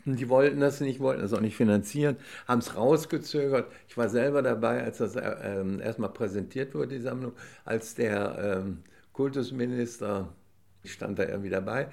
[0.06, 3.72] Die wollten das nicht, wollten das auch nicht finanzieren, haben es rausgezögert.
[3.88, 8.60] Ich war selber dabei, als das äh, ähm, erstmal präsentiert wurde, die Sammlung, als der
[8.64, 8.80] ähm,
[9.14, 10.34] Kultusminister,
[10.84, 11.88] ich stand da irgendwie dabei,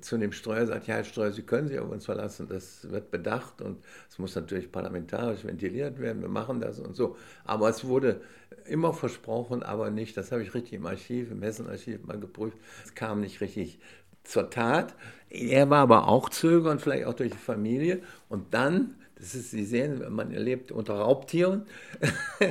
[0.00, 3.10] zu dem Streuer sagt, ja, Herr Streuer, Sie können sich auf uns verlassen, das wird
[3.10, 7.16] bedacht und es muss natürlich parlamentarisch ventiliert werden, wir machen das und so.
[7.44, 8.20] Aber es wurde
[8.64, 12.94] immer versprochen, aber nicht, das habe ich richtig im Archiv, im Hessenarchiv mal geprüft, es
[12.94, 13.78] kam nicht richtig
[14.26, 14.94] zur Tat.
[15.28, 19.64] Er war aber auch zögernd, vielleicht auch durch die Familie und dann das ist, Sie
[19.64, 21.62] sehen, man erlebt unter Raubtieren.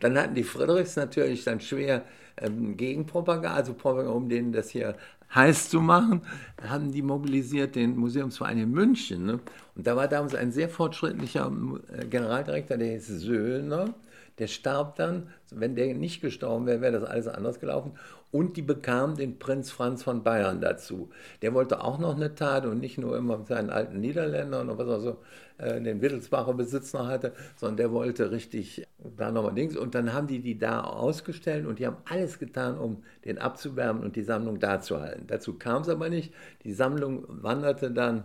[0.00, 2.04] dann hatten die Friedrichs natürlich dann schwer
[2.38, 4.96] ähm, Gegenpropaganda, also Propaganda, um denen das hier
[5.34, 6.22] heiß zu machen,
[6.66, 9.26] haben die mobilisiert den Museumsverein in München.
[9.26, 9.40] Ne?
[9.74, 11.52] Und da war damals ein sehr fortschrittlicher
[11.92, 13.94] äh, Generaldirektor, der hieß Söhner.
[14.38, 17.92] Der starb dann, wenn der nicht gestorben wäre, wäre das alles anders gelaufen.
[18.36, 21.08] Und die bekamen den Prinz Franz von Bayern dazu.
[21.40, 24.76] Der wollte auch noch eine Tat und nicht nur immer mit seinen alten Niederländern und
[24.76, 25.16] was er so
[25.56, 29.74] äh, den Wittelsbacher Besitz noch hatte, sondern der wollte richtig da nochmal Dings.
[29.74, 34.02] Und dann haben die die da ausgestellt und die haben alles getan, um den abzuwärmen
[34.02, 35.24] und die Sammlung da zu halten.
[35.28, 36.34] Dazu kam es aber nicht.
[36.62, 38.24] Die Sammlung wanderte dann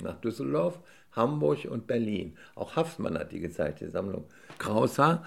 [0.00, 0.78] nach Düsseldorf,
[1.10, 2.36] Hamburg und Berlin.
[2.54, 4.22] Auch Haftmann hat die gezeigt, die Sammlung
[4.58, 5.24] Krauser.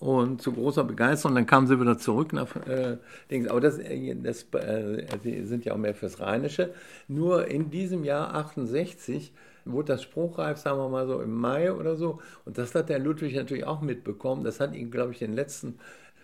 [0.00, 2.96] Und zu großer Begeisterung, dann kamen sie wieder zurück nach äh,
[3.30, 3.48] Dings.
[3.48, 6.72] Aber das, äh, das äh, sie sind ja auch mehr fürs Rheinische.
[7.06, 9.30] Nur in diesem Jahr 68
[9.66, 12.18] wurde das spruchreif, sagen wir mal so im Mai oder so.
[12.46, 14.42] Und das hat der Ludwig natürlich auch mitbekommen.
[14.42, 15.78] Das hat ihm, glaube ich, den letzten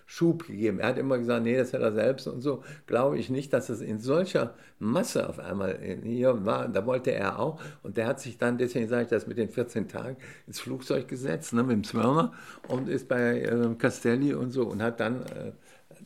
[0.06, 0.78] Schub gegeben.
[0.78, 2.62] Er hat immer gesagt, nee, das hat er selbst und so.
[2.86, 6.68] Glaube ich nicht, dass es in solcher Masse auf einmal hier war.
[6.68, 7.60] Da wollte er auch.
[7.82, 10.16] Und der hat sich dann, deswegen sage ich das mit den 14 Tagen,
[10.46, 12.32] ins Flugzeug gesetzt, ne, mit dem Zwirner
[12.68, 15.52] und ist bei äh, Castelli und so und hat dann äh,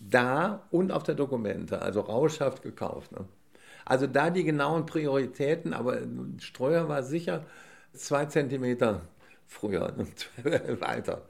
[0.00, 3.12] da und auf der Dokumente, also rauschhaft gekauft.
[3.12, 3.26] Ne.
[3.84, 5.98] Also da die genauen Prioritäten, aber
[6.38, 7.44] Streuer war sicher
[7.92, 9.02] zwei Zentimeter
[9.46, 9.92] früher,
[10.80, 11.22] weiter.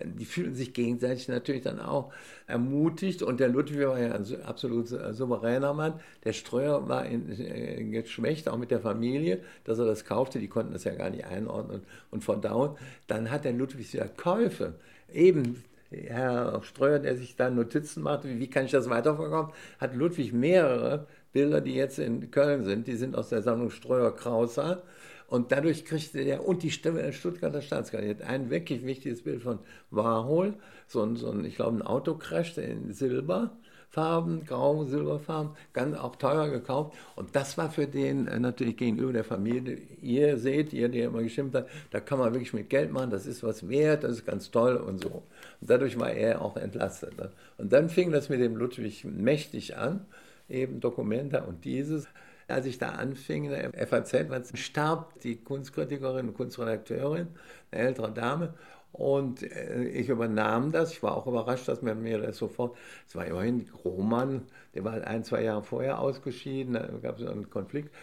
[0.00, 2.12] Die fühlten sich gegenseitig natürlich dann auch
[2.46, 3.22] ermutigt.
[3.22, 5.94] Und der Ludwig war ja ein absolut souveräner Mann.
[6.24, 10.38] Der Streuer war in, in äh, geschwächt, auch mit der Familie, dass er das kaufte.
[10.38, 12.76] Die konnten das ja gar nicht einordnen und verdauen.
[13.06, 14.74] Dann hat der Ludwig ja Käufe.
[15.12, 19.94] Eben Herr Streuer, der sich da Notizen machte, wie, wie kann ich das weiterverkaufen, hat
[19.94, 22.86] Ludwig mehrere Bilder, die jetzt in Köln sind.
[22.86, 24.82] Die sind aus der Sammlung Streuer-Krauser.
[25.28, 29.58] Und dadurch kriegte der, und die Stuttgarter Staatsgalerie hat ein wirklich wichtiges Bild von
[29.90, 30.54] Warhol,
[30.86, 36.48] so ein, so ein ich glaube, ein Autocrash in Silberfarben, grau, Silberfarben, ganz auch teuer
[36.48, 36.96] gekauft.
[37.14, 41.22] Und das war für den äh, natürlich gegenüber der Familie, ihr seht, ihr, die immer
[41.22, 44.24] geschimpft hat, da kann man wirklich mit Geld machen, das ist was wert, das ist
[44.24, 45.24] ganz toll und so.
[45.60, 47.18] Und dadurch war er auch entlastet.
[47.18, 47.30] Ne?
[47.58, 50.06] Und dann fing das mit dem Ludwig mächtig an,
[50.48, 52.08] eben Dokumente und dieses
[52.48, 54.16] als ich da anfing, in der FAZ,
[54.54, 57.28] starb die Kunstkritikerin und Kunstredakteurin,
[57.70, 58.54] eine ältere Dame,
[58.92, 60.92] und äh, ich übernahm das.
[60.92, 62.76] Ich war auch überrascht, dass man mir das sofort.
[63.06, 64.42] Es war immerhin Roman,
[64.74, 66.74] der war ein, zwei Jahre vorher ausgeschieden.
[66.74, 67.94] Da gab es einen Konflikt.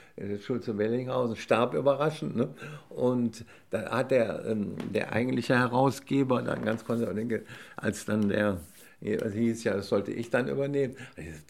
[0.41, 2.36] Schulze Wellinghausen starb überraschend.
[2.36, 2.49] Ne?
[2.89, 7.41] Und da hat der, ähm, der eigentliche Herausgeber dann ganz konservativ,
[7.75, 8.60] als dann der
[9.01, 10.95] es hieß ja, das sollte ich dann übernehmen.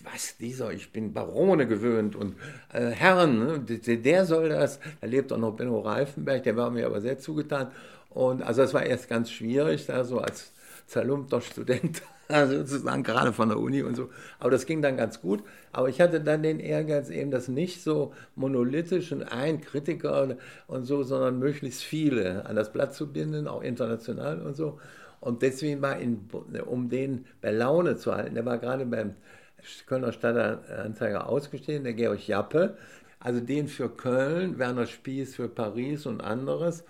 [0.03, 2.35] Was, dieser, ich bin Barone gewöhnt und
[2.73, 3.59] äh, Herren, ne?
[3.59, 4.79] der, der, soll das.
[5.01, 7.71] Da lebt auch noch Benno Reifenberg, der war mir aber sehr zugetan.
[8.09, 10.51] Und also es war erst ganz schwierig, da so als
[10.87, 14.09] zerlumpter Student, also sozusagen gerade von der Uni und so.
[14.39, 15.43] Aber das ging dann ganz gut.
[15.71, 20.85] Aber ich hatte dann den Ehrgeiz, eben das nicht so monolithisch und ein Kritiker und
[20.85, 24.79] so, sondern möglichst viele an das Blatt zu binden, auch international und so.
[25.25, 26.29] Und deswegen war, in,
[26.67, 29.15] um den bei Laune zu halten, der war gerade beim
[29.87, 32.77] Kölner Stadtanzeiger ausgestellt, der Georg Jappe,
[33.19, 36.83] also den für Köln, Werner Spieß für Paris und anderes.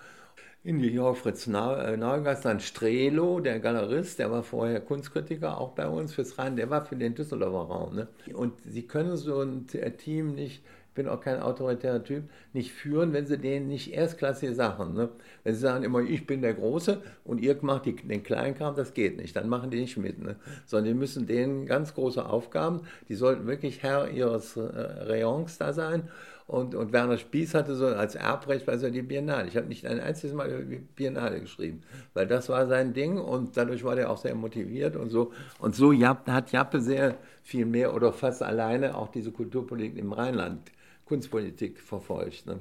[0.64, 5.70] In New York Fritz äh, Neugast, dann Strelo, der Galerist, der war vorher Kunstkritiker, auch
[5.70, 7.94] bei uns fürs Rhein, der war für den Düsseldorfer Raum.
[7.94, 8.08] Ne?
[8.34, 10.62] Und Sie können so ein Team nicht
[10.96, 15.10] bin auch kein autoritärer Typ, nicht führen, wenn sie denen nicht erstklassige Sachen, ne?
[15.44, 18.94] wenn sie sagen immer, ich bin der Große und ihr macht die, den Kleinkram, das
[18.94, 20.34] geht nicht, dann machen die nicht mit, ne?
[20.64, 25.72] sondern die müssen denen ganz große Aufgaben, die sollten wirklich Herr ihres äh, Rayons da
[25.72, 26.08] sein
[26.46, 29.48] und, und Werner Spieß hatte so als Erbrecht bei so die Biennale.
[29.48, 31.82] Ich habe nicht ein einziges Mal über die Biennale geschrieben,
[32.14, 35.32] weil das war sein Ding und dadurch war der auch sehr motiviert und so.
[35.58, 40.70] Und so hat Jappe sehr viel mehr oder fast alleine auch diese Kulturpolitik im Rheinland
[41.06, 42.46] Kunstpolitik verfolgt.
[42.46, 42.58] Ne?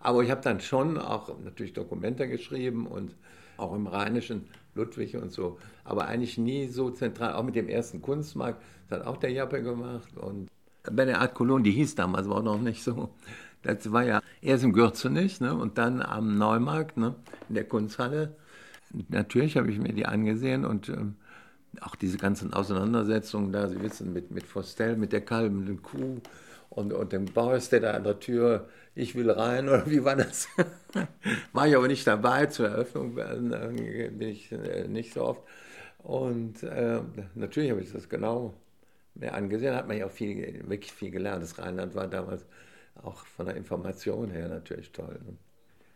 [0.00, 3.14] Aber ich habe dann schon auch natürlich Dokumente geschrieben und
[3.56, 8.02] auch im Rheinischen Ludwig und so, aber eigentlich nie so zentral, auch mit dem ersten
[8.02, 10.48] Kunstmarkt, das hat auch der Jappe gemacht und
[10.90, 13.10] bei der Art Cologne, die hieß damals, war noch nicht so,
[13.62, 17.14] das war ja erst im Gürzenich ne, und dann am Neumarkt ne,
[17.48, 18.36] in der Kunsthalle.
[19.08, 21.16] Natürlich habe ich mir die angesehen und ähm,
[21.80, 26.20] auch diese ganzen Auseinandersetzungen da, Sie wissen, mit, mit Fostel, mit der kalbenden Kuh,
[26.74, 30.16] und, und dem Boris, der da an der Tür, ich will rein, oder wie war
[30.16, 30.48] das?
[31.52, 35.42] war ich aber nicht dabei, zur Eröffnung bin ich äh, nicht so oft.
[35.98, 37.00] Und äh,
[37.34, 38.54] natürlich habe ich das genau
[39.14, 41.42] mir angesehen, hat man ja auch viel, wirklich viel gelernt.
[41.42, 42.44] Das Rheinland war damals
[43.02, 45.18] auch von der Information her natürlich toll.
[45.24, 45.36] Ne?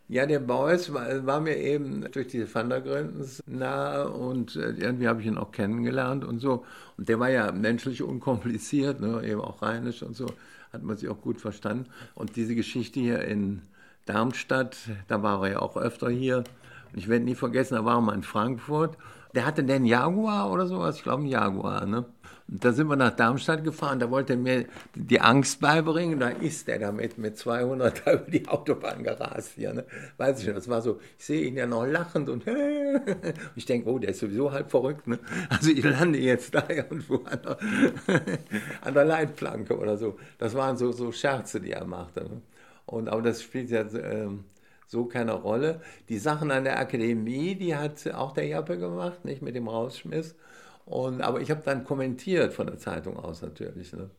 [0.07, 5.21] Ja, der Beuys war, war, mir eben durch diese Wandergründens nahe und äh, irgendwie habe
[5.21, 6.65] ich ihn auch kennengelernt und so.
[6.97, 10.25] Und der war ja menschlich unkompliziert, ne, eben auch rheinisch und so
[10.71, 11.89] hat man sich auch gut verstanden.
[12.15, 13.61] Und diese Geschichte hier in
[14.05, 14.77] Darmstadt,
[15.07, 16.37] da war er ja auch öfter hier.
[16.91, 18.97] Und ich werde nie vergessen, da war er mal in Frankfurt.
[19.35, 22.05] Der hatte den Jaguar oder sowas, ich glaube ein Jaguar, ne?
[22.51, 26.67] Da sind wir nach Darmstadt gefahren, da wollte er mir die Angst beibringen, da ist
[26.67, 29.73] er damit mit 200 über die Autobahn gerast hier.
[29.73, 29.85] Ne?
[30.17, 32.43] Weiß ich nicht, das war so, ich sehe ihn ja noch lachend und
[33.55, 35.07] ich denke, oh, der ist sowieso halb verrückt.
[35.07, 35.19] Ne?
[35.49, 37.57] Also ich lande jetzt da irgendwo an der,
[38.81, 40.17] an der Leitplanke oder so.
[40.39, 42.23] Das waren so, so Scherze, die er machte.
[42.23, 42.41] Ne?
[42.87, 44.45] Und, aber das spielt ja ähm,
[44.87, 45.81] so keine Rolle.
[46.09, 50.35] Die Sachen an der Akademie, die hat auch der Jappe gemacht, nicht mit dem Rausschmiss.
[50.89, 53.93] Und, aber ich habe dann kommentiert von der Zeitung aus natürlich.
[53.93, 54.09] Ne?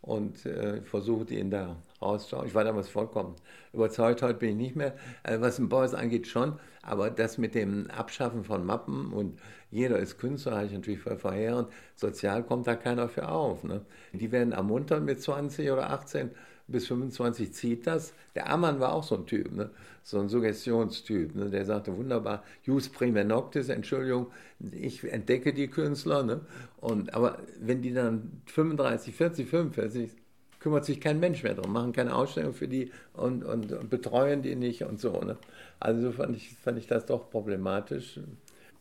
[0.00, 2.46] Und äh, versucht ihn da rauszuschauen.
[2.48, 3.36] Ich war damals vollkommen
[3.72, 4.94] überzeugt, heute bin ich nicht mehr.
[5.22, 9.38] Äh, was den Beuys angeht schon, aber das mit dem Abschaffen von Mappen und
[9.70, 11.68] jeder ist Künstler, halte ich natürlich voll verheerend.
[11.94, 13.62] Sozial kommt da keiner für auf.
[13.62, 13.82] Ne?
[14.12, 16.30] Die werden ermuntert mit 20 oder 18
[16.68, 18.14] bis 25 zieht das.
[18.34, 19.70] Der Ammann war auch so ein Typ, ne?
[20.02, 21.34] so ein Suggestionstyp.
[21.34, 21.50] Ne?
[21.50, 24.28] Der sagte wunderbar, Jus prima noctis, Entschuldigung,
[24.72, 26.22] ich entdecke die Künstler.
[26.22, 26.40] Ne?
[26.76, 30.10] Und, aber wenn die dann 35, 40, 45,
[30.60, 34.42] kümmert sich kein Mensch mehr darum, machen keine Ausstellung für die und, und, und betreuen
[34.42, 35.20] die nicht und so.
[35.20, 35.36] Ne?
[35.80, 38.20] Also fand ich, fand ich das doch problematisch.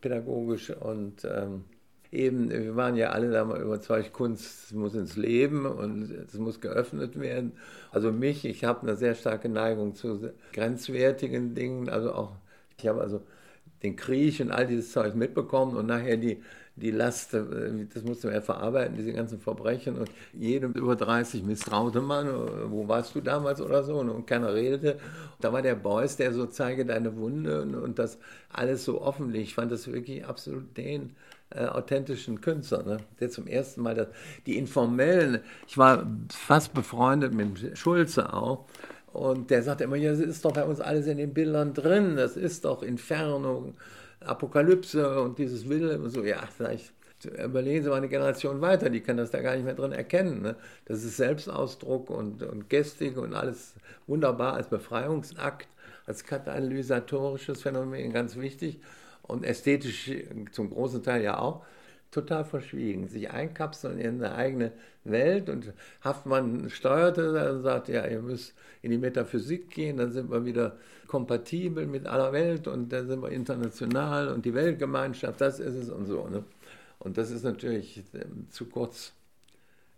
[0.02, 1.64] pädagogisch und ähm,
[2.12, 6.62] eben, wir waren ja alle da mal überzeugt, Kunst muss ins Leben und es muss
[6.62, 7.54] geöffnet werden.
[7.92, 12.32] Also mich, ich habe eine sehr starke Neigung zu grenzwertigen Dingen, also auch,
[12.78, 13.22] ich habe also
[13.84, 16.42] den Krieg und all dieses Zeug mitbekommen und nachher die,
[16.76, 17.44] die Last, äh,
[17.94, 22.72] das musste man ja verarbeiten, diese ganzen Verbrechen und jedem über 30 misstraute man, äh,
[22.72, 25.00] wo warst du damals oder so und keiner redete.
[25.42, 28.18] Da war der Beuys, der so zeige deine Wunde und, und das
[28.52, 29.44] alles so offenlich.
[29.44, 31.16] Ich fand das wirklich absolut den
[31.50, 32.98] äh, authentischen Künstler, ne?
[33.20, 34.08] der zum ersten Mal das,
[34.46, 38.66] die informellen, ich war fast befreundet mit Schulze auch,
[39.14, 42.18] und der sagte immer, ja, das ist doch bei uns alles in den Bildern drin,
[42.18, 43.74] das ist doch Inferno,
[44.20, 46.24] Apokalypse und dieses Wille und so.
[46.24, 46.94] Ja, vielleicht
[47.44, 50.42] überlegen Sie mal eine Generation weiter, die kann das da gar nicht mehr drin erkennen.
[50.42, 50.56] Ne?
[50.86, 53.74] Das ist Selbstausdruck und, und Gestik und alles
[54.06, 55.68] wunderbar als Befreiungsakt,
[56.06, 58.80] als katalysatorisches Phänomen ganz wichtig
[59.28, 60.12] und ästhetisch
[60.52, 61.66] zum großen Teil ja auch
[62.12, 64.72] total verschwiegen, sich einkapseln in eine eigene
[65.04, 70.32] Welt und Haftmann steuerte und sagte, ja, ihr müsst in die Metaphysik gehen, dann sind
[70.32, 75.60] wir wieder kompatibel mit aller Welt und dann sind wir international und die Weltgemeinschaft, das
[75.60, 76.28] ist es und so.
[76.28, 76.44] Ne?
[77.00, 79.14] Und das ist natürlich ähm, zu kurz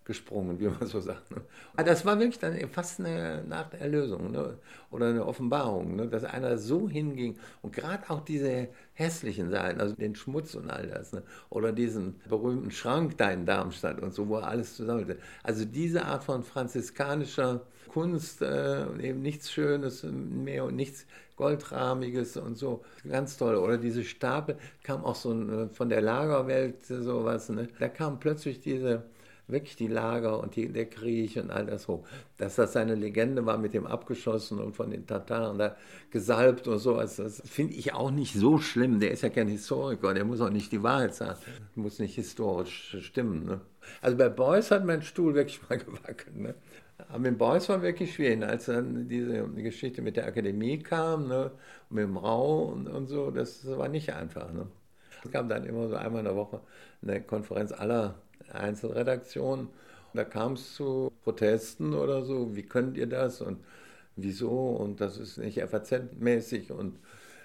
[0.10, 1.30] gesprungen, wie man so sagt.
[1.30, 1.41] Ne?
[1.74, 4.58] Aber das war wirklich dann fast eine Nacht Erlösung ne?
[4.89, 6.08] oder eine Offenbarung, ne?
[6.08, 10.88] dass einer so hinging und gerade auch diese hässlichen Seiten, also den Schmutz und all
[10.88, 11.22] das, ne?
[11.52, 15.13] oder diesen berühmten Schrank da in Darmstadt und so, wo er alles zusammen.
[15.43, 22.58] Also diese Art von franziskanischer Kunst, äh, eben nichts Schönes mehr und nichts Goldrahmiges und
[22.58, 23.58] so, ganz toll.
[23.58, 27.67] Oder diese Stapel, kam auch so ein, von der Lagerwelt sowas, ne?
[27.78, 29.04] da kam plötzlich diese
[29.50, 32.06] wirklich die Lager und die, der Krieg und all das hoch.
[32.38, 35.76] Dass das seine Legende war mit dem abgeschossen und von den Tataren da
[36.12, 39.00] gesalbt und so, also das finde ich auch nicht so schlimm.
[39.00, 41.40] Der ist ja kein Historiker, der muss auch nicht die Wahrheit sagen,
[41.76, 43.46] muss nicht historisch stimmen.
[43.46, 43.62] Ne?
[44.02, 46.36] Also bei Beuys hat mein Stuhl wirklich mal gewackelt.
[46.36, 46.56] Ne?
[47.08, 51.52] Aber mit Beuys war wirklich schwierig, als dann diese Geschichte mit der Akademie kam, ne?
[51.90, 54.52] mit dem Rau und, und so, das war nicht einfach.
[54.52, 54.68] Ne?
[55.24, 56.62] Es gab dann immer so einmal in der Woche
[57.02, 58.16] eine Konferenz aller
[58.54, 59.68] Einzelredaktionen.
[60.14, 63.60] Da kam es zu Protesten oder so, wie könnt ihr das und
[64.16, 66.96] wieso und das ist nicht FAZ-mäßig und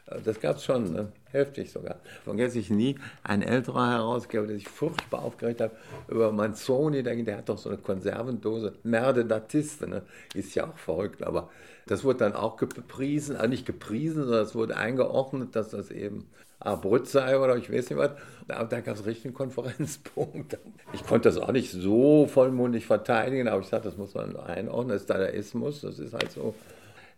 [0.07, 1.13] äh, das gab es schon, ne?
[1.31, 1.97] heftig sogar.
[2.25, 5.73] Vergesse ich nie, ein älterer Herausgeber, der sich furchtbar aufgeregt hat
[6.09, 10.03] über Manzoni, der, der hat doch so eine Konservendose, Merde d'Artiste, ne?
[10.35, 11.51] ist ja auch verrückt, aber
[11.87, 16.27] das wurde dann auch gepriesen, also nicht gepriesen, sondern es wurde eingeordnet, dass das eben
[16.65, 18.11] Abrüt sei oder ich weiß nicht was.
[18.49, 20.59] Da, da gab es richtig einen Konferenzpunkt.
[20.93, 24.89] Ich konnte das auch nicht so vollmundig verteidigen, aber ich sagte, das muss man einordnen,
[24.89, 26.55] das ist Dadaismus, das ist halt so,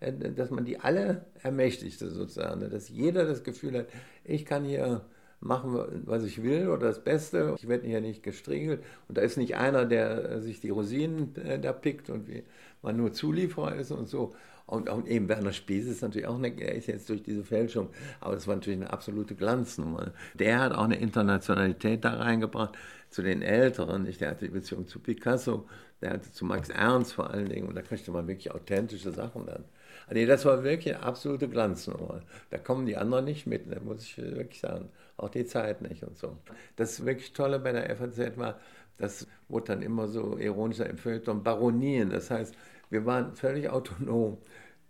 [0.00, 2.68] äh, dass man die alle ermächtigte sozusagen, ne?
[2.68, 3.86] dass jeder das Gefühl hat,
[4.24, 5.02] ich kann hier
[5.40, 7.54] machen, was ich will oder das Beste.
[7.58, 8.82] Ich werde hier nicht gestriegelt.
[9.08, 12.42] Und da ist nicht einer, der sich die Rosinen äh, da pickt und wie
[12.82, 14.34] man nur Zulieferer ist und so.
[14.66, 17.88] Und, und eben Werner Spies ist natürlich auch, eine, er ist jetzt durch diese Fälschung,
[18.20, 20.12] aber das war natürlich eine absolute Glanznummer.
[20.34, 22.76] Der hat auch eine Internationalität da reingebracht
[23.10, 24.02] zu den Älteren.
[24.02, 24.20] Nicht?
[24.20, 25.68] Der hatte die Beziehung zu Picasso,
[26.00, 29.46] der hatte zu Max Ernst vor allen Dingen und da kriegte man wirklich authentische Sachen
[29.46, 29.64] dann.
[30.08, 32.22] Also das war wirklich eine absolute Glanznummer.
[32.50, 34.88] Da kommen die anderen nicht mit, da muss ich wirklich sagen.
[35.16, 36.36] Auch die Zeit nicht und so.
[36.76, 38.60] Das wirklich Tolle bei der FAZ war,
[38.98, 42.10] das wurde dann immer so ironischer im Baronien.
[42.10, 42.54] Das heißt,
[42.90, 44.38] wir waren völlig autonom.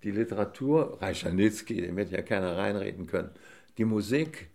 [0.03, 3.31] Die Literatur, Reichanitzky, den wird ja keiner reinreden können.
[3.79, 4.51] Die Musik,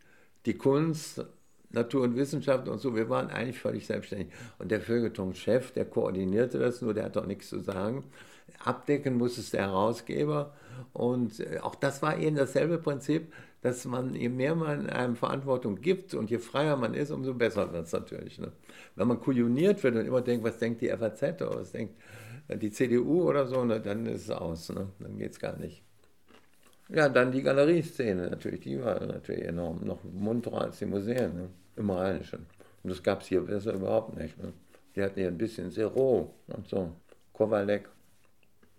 [0.46, 1.26] die Kunst,
[1.72, 4.28] Natur und Wissenschaft und so, wir waren eigentlich völlig selbstständig.
[4.60, 8.04] Und der Feuilleton-Chef, der koordinierte das nur, der hat doch nichts zu sagen.
[8.64, 10.54] Abdecken muss es der Herausgeber.
[10.94, 15.76] Und äh, auch das war eben dasselbe Prinzip, dass man, je mehr man einem Verantwortung
[15.76, 18.40] gibt und je freier man ist, umso besser wird es natürlich.
[18.40, 18.52] Ne?
[18.96, 21.94] Wenn man kujoniert wird und immer denkt, was denkt die FAZ oder was denkt
[22.56, 24.88] die CDU oder so, ne, dann ist es aus, ne?
[25.00, 25.84] dann geht es gar nicht.
[26.90, 31.50] Ja, dann die Galerieszene natürlich, die war natürlich enorm, noch munterer als die Museen ne?
[31.78, 32.46] im Rheinischen.
[32.84, 34.38] Und das gab es hier besser überhaupt nicht.
[34.42, 34.52] Ne?
[34.96, 36.92] Die hatten hier ein bisschen Zero und so,
[37.34, 37.88] Kowalek.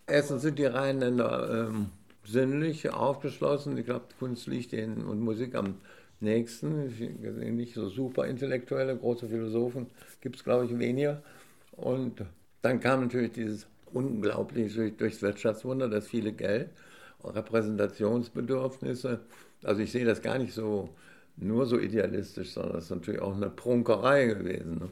[0.06, 1.90] Erstens sind die Rheinländer ähm,
[2.24, 3.79] sinnlich aufgeschlossen.
[3.79, 5.77] Ich glaube, Kunst liegt ihnen und Musik am
[6.20, 6.87] nächsten.
[7.56, 9.87] Nicht so super intellektuelle, große Philosophen
[10.20, 11.23] gibt es, glaube ich, weniger.
[11.73, 12.23] Und
[12.63, 16.71] dann kam natürlich dieses unglaubliche durchs Wirtschaftswunder, das viele Geld,
[17.25, 19.21] Repräsentationsbedürfnisse.
[19.63, 20.88] Also ich sehe das gar nicht so
[21.37, 24.79] nur so idealistisch, sondern es ist natürlich auch eine Prunkerei gewesen.
[24.79, 24.90] Ne?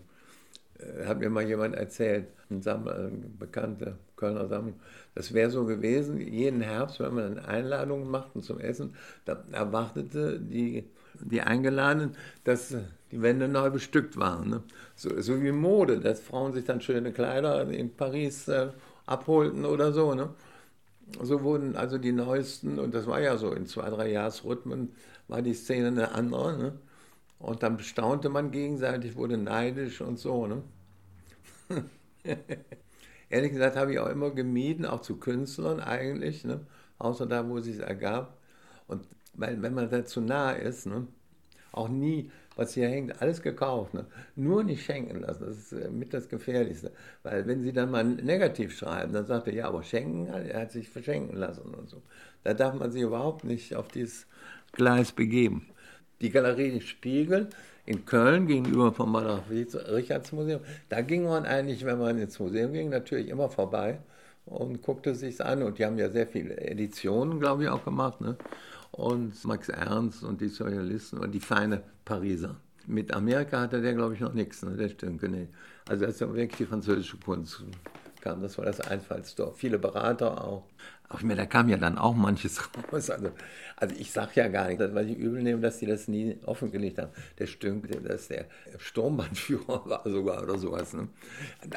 [0.78, 3.38] Äh, hat mir mal jemand erzählt, ein, Sammler, ein
[4.16, 4.74] Kölner Sammler,
[5.14, 8.94] das wäre so gewesen, jeden Herbst, wenn man Einladungen machten zum Essen,
[9.24, 10.84] da erwartete die
[11.18, 12.74] die eingeladen, dass
[13.10, 14.48] die Wände neu bestückt waren.
[14.48, 14.62] Ne?
[14.94, 18.68] So, so, wie Mode, dass Frauen sich dann schöne Kleider in Paris äh,
[19.06, 20.14] abholten oder so.
[20.14, 20.30] Ne?
[21.22, 24.92] So wurden also die neuesten, und das war ja so, in zwei, drei Jahresrhythmen
[25.28, 26.56] war die Szene eine andere.
[26.56, 26.72] Ne?
[27.38, 30.46] Und dann staunte man gegenseitig, wurde neidisch und so.
[30.46, 30.62] Ne?
[33.30, 36.60] Ehrlich gesagt habe ich auch immer gemieden, auch zu Künstlern eigentlich, ne?
[36.98, 38.36] außer da, wo es sich ergab.
[38.86, 39.06] Und
[39.40, 41.06] weil, wenn man dazu nah ist, ne?
[41.72, 43.94] auch nie, was hier hängt, alles gekauft.
[43.94, 44.04] Ne?
[44.36, 46.92] Nur nicht schenken lassen, das ist äh, mit das Gefährlichste.
[47.22, 50.72] Weil wenn sie dann mal negativ schreiben, dann sagt er, ja, aber schenken, er hat
[50.72, 52.02] sich verschenken lassen und so.
[52.44, 54.26] Da darf man sich überhaupt nicht auf dieses
[54.72, 55.68] Gleis begeben.
[56.20, 57.48] Die Galerie Spiegel
[57.86, 60.60] in Köln gegenüber vom Richards-Museum,
[60.90, 64.00] da ging man eigentlich, wenn man ins Museum ging, natürlich immer vorbei
[64.44, 65.62] und guckte sich an.
[65.62, 68.20] Und die haben ja sehr viele Editionen, glaube ich, auch gemacht.
[68.20, 68.36] Ne?
[69.00, 72.56] Und Max Ernst und die Surrealisten und die feine Pariser.
[72.86, 74.76] Mit Amerika hatte der, glaube ich, noch nichts, ne?
[74.76, 75.48] der Stünke, nee.
[75.88, 77.64] Also ja wirklich die französische Kunst
[78.20, 78.42] kam.
[78.42, 79.54] Das war das Einfallstor.
[79.54, 80.64] Viele Berater auch.
[81.12, 83.10] Ich meine, da kam ja dann auch manches raus.
[83.10, 83.30] Also,
[83.76, 86.98] also ich sage ja gar nicht, weil ich übel nehme, dass die das nie offengelegt
[86.98, 87.10] haben.
[87.38, 88.46] Der Stünk, dass der
[88.78, 90.92] Sturmbannführer war sogar oder sowas.
[90.92, 91.08] Ne?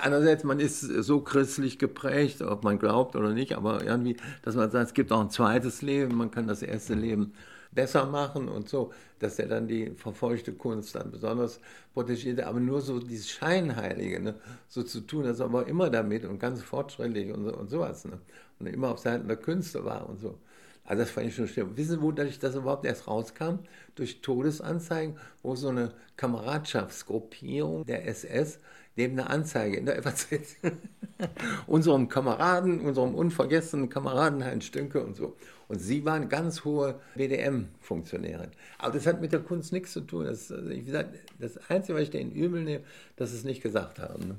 [0.02, 4.70] Andererseits, man ist so christlich geprägt, ob man glaubt oder nicht, aber irgendwie, dass man
[4.70, 7.34] sagt, es gibt auch ein zweites Leben, man kann das erste Leben
[7.74, 11.60] besser machen und so, dass er dann die verfolgte Kunst dann besonders
[11.94, 14.36] protegiert, aber nur so dieses Scheinheilige, ne?
[14.68, 18.06] so zu tun, dass er aber immer damit und ganz fortschrittlich und, so, und sowas
[18.06, 18.20] ne?
[18.60, 20.38] und immer auf Seiten der Künste war und so.
[20.86, 21.78] Also das fand ich schon schlimm.
[21.78, 23.60] Wissen Sie, wodurch das überhaupt erst rauskam?
[23.96, 28.60] Durch Todesanzeigen, wo so eine Kameradschaftsgruppierung der SS
[28.96, 30.28] neben einer Anzeige in der FAZ
[31.68, 35.38] unserem Kameraden, unserem unvergessenen Kameraden Heinz Stünke und so.
[35.74, 38.52] Und sie waren ganz hohe BDM-Funktionärin.
[38.78, 40.26] Aber das hat mit der Kunst nichts zu tun.
[40.26, 40.86] Das, also ich
[41.40, 42.84] das Einzige, was ich denen übel nehme,
[43.16, 44.28] dass sie es nicht gesagt haben.
[44.28, 44.36] Ne?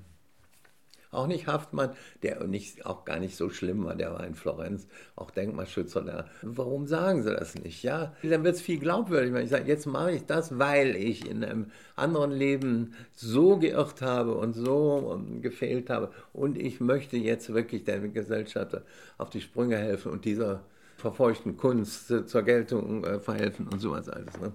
[1.11, 1.91] Auch nicht Haftmann,
[2.22, 6.26] der nicht, auch gar nicht so schlimm war, der war in Florenz, auch Denkmalschützer da.
[6.43, 7.82] Warum sagen sie das nicht?
[7.82, 11.28] Ja, dann wird es viel glaubwürdiger, wenn ich sage, jetzt mache ich das, weil ich
[11.28, 17.53] in einem anderen Leben so geirrt habe und so gefehlt habe und ich möchte jetzt
[17.53, 18.80] wirklich der Gesellschaft
[19.18, 20.62] auf die Sprünge helfen und dieser
[20.97, 24.41] verfeuchten Kunst zur Geltung äh, verhelfen und sowas alles.
[24.41, 24.53] Ne?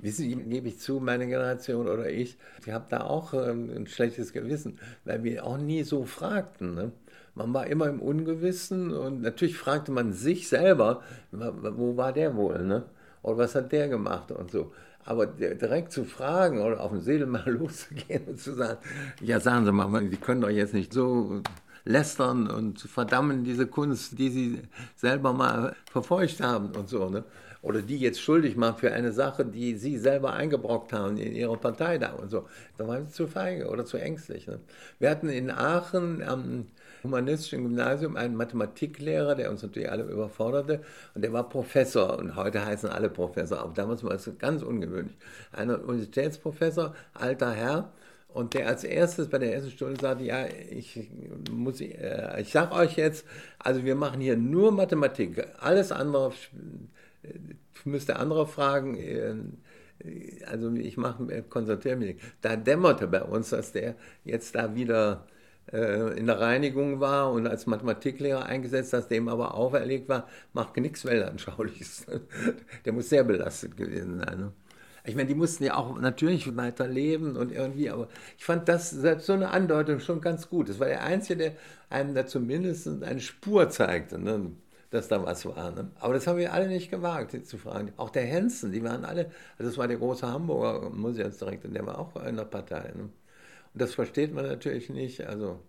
[0.00, 3.86] Wissen Sie, gebe ich zu, meine Generation oder ich, ich habe da auch ähm, ein
[3.86, 6.74] schlechtes Gewissen, weil wir auch nie so fragten.
[6.74, 6.92] Ne?
[7.34, 12.64] Man war immer im Ungewissen und natürlich fragte man sich selber, wo war der wohl,
[12.64, 12.84] ne?
[13.22, 14.72] Oder was hat der gemacht und so.
[15.04, 18.78] Aber direkt zu fragen oder auf den Seele mal loszugehen und zu sagen,
[19.20, 21.42] ja, sagen Sie mal, Sie können doch jetzt nicht so
[21.88, 24.62] lästern und verdammen diese Kunst, die Sie
[24.94, 27.08] selber mal verfolgt haben und so.
[27.08, 27.24] Ne?
[27.62, 31.56] oder die jetzt schuldig machen für eine Sache, die sie selber eingebrockt haben in ihrer
[31.56, 32.46] Partei da und so.
[32.76, 34.46] Da waren sie zu feige oder zu ängstlich.
[34.46, 34.60] Ne?
[34.98, 36.66] Wir hatten in Aachen am
[37.02, 40.82] humanistischen Gymnasium einen Mathematiklehrer, der uns natürlich alle überforderte
[41.14, 45.16] und der war Professor und heute heißen alle Professor, aber damals war es ganz ungewöhnlich.
[45.52, 47.92] Ein Universitätsprofessor, alter Herr,
[48.28, 51.10] und der als erstes bei der ersten Stunde sagte, ja, ich
[51.50, 53.26] muss, äh, ich sag euch jetzt,
[53.58, 56.32] also wir machen hier nur Mathematik, alles andere
[57.84, 58.96] müsste andere fragen.
[58.96, 59.34] Äh,
[60.46, 62.16] also ich mache, konzentriere mich.
[62.40, 65.26] Da dämmerte bei uns, dass der jetzt da wieder
[65.72, 70.74] äh, in der Reinigung war und als Mathematiklehrer eingesetzt, dass dem aber auferlegt war, mach
[70.76, 72.06] nichts Weltanschauliches.
[72.84, 74.52] Der muss sehr belastet gewesen sein.
[75.08, 79.26] Ich meine, die mussten ja auch natürlich weiterleben und irgendwie, aber ich fand das selbst
[79.26, 80.68] so eine Andeutung schon ganz gut.
[80.68, 81.52] Das war der Einzige, der
[81.90, 84.18] einem da zumindest eine Spur zeigte.
[84.18, 84.52] Ne?
[84.90, 85.70] dass da was war.
[85.72, 85.90] Ne?
[86.00, 87.92] Aber das haben wir alle nicht gewagt zu fragen.
[87.96, 91.98] Auch der Hensen, die waren alle, also das war der große Hamburger Museumsdirektor, der war
[91.98, 92.92] auch in der Partei.
[92.96, 93.02] Ne?
[93.02, 93.12] Und
[93.74, 95.26] das versteht man natürlich nicht.
[95.26, 95.60] Also,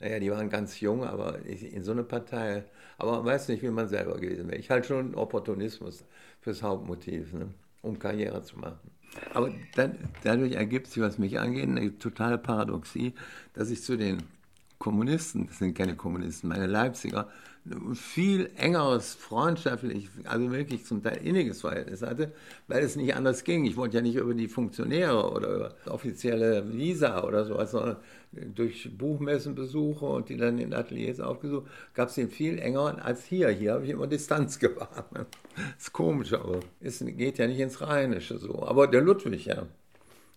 [0.00, 2.64] naja, die waren ganz jung, aber in so eine Partei,
[2.98, 4.58] aber man weiß nicht, wie man selber gewesen wäre.
[4.58, 6.04] Ich halte schon Opportunismus
[6.40, 7.48] fürs Hauptmotiv, ne?
[7.82, 8.90] Um Karriere zu machen.
[9.34, 9.52] Aber
[10.24, 13.12] dadurch ergibt sich, was mich angeht, eine totale Paradoxie,
[13.52, 14.22] dass ich zu den
[14.82, 17.28] Kommunisten, das sind keine Kommunisten, meine Leipziger,
[17.94, 22.32] viel engeres, freundschaftlich, also wirklich zum Teil inniges Verhältnis hatte,
[22.66, 23.64] weil es nicht anders ging.
[23.64, 27.98] Ich wollte ja nicht über die Funktionäre oder über offizielle Visa oder sowas, sondern
[28.32, 33.50] durch Buchmessenbesuche und die dann in Ateliers aufgesucht, gab es den viel enger als hier.
[33.50, 35.06] Hier habe ich immer Distanz gewahrt.
[35.78, 38.64] Ist komisch, aber es geht ja nicht ins Rheinische so.
[38.64, 39.64] Aber der Ludwig, ja.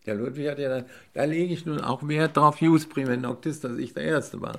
[0.05, 3.59] Der Ludwig hat ja dann, da lege ich nun auch Wert drauf, Jus prima noctis,
[3.59, 4.57] dass ich der Erste war.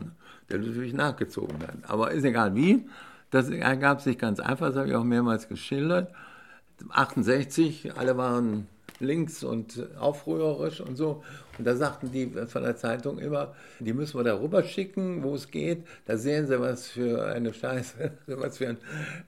[0.48, 1.76] Der natürlich nachgezogen hat.
[1.88, 2.86] Aber ist egal wie,
[3.30, 6.12] das ergab sich ganz einfach, das habe ich auch mehrmals geschildert.
[6.90, 8.68] 68, alle waren
[9.00, 11.22] links und aufrührerisch und so.
[11.58, 15.34] Und da sagten die von der Zeitung immer, die müssen wir da rüber schicken, wo
[15.34, 15.86] es geht.
[16.04, 18.78] Da sehen sie, was für eine Scheiße, was für, ein,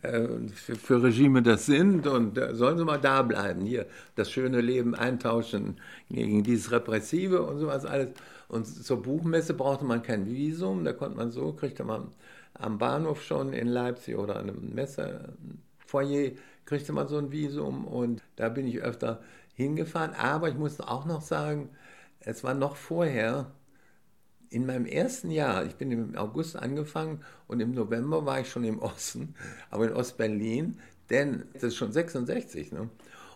[0.02, 2.06] äh, für, für, Regime das sind.
[2.06, 7.42] Und äh, sollen sie mal da bleiben, hier das schöne Leben eintauschen gegen dieses Repressive
[7.42, 8.10] und sowas alles.
[8.48, 12.08] Und zur Buchmesse brauchte man kein Visum, da konnte man so, kriegte man
[12.54, 16.32] am Bahnhof schon in Leipzig oder an einem Messefoyer,
[16.64, 19.20] kriegte man so ein Visum und da bin ich öfter
[19.58, 20.14] hingefahren.
[20.14, 21.68] Aber ich muss auch noch sagen,
[22.20, 23.50] es war noch vorher,
[24.50, 28.64] in meinem ersten Jahr, ich bin im August angefangen und im November war ich schon
[28.64, 29.34] im Osten,
[29.70, 30.78] aber in Ostberlin,
[31.10, 32.88] denn das ist schon 66, ne?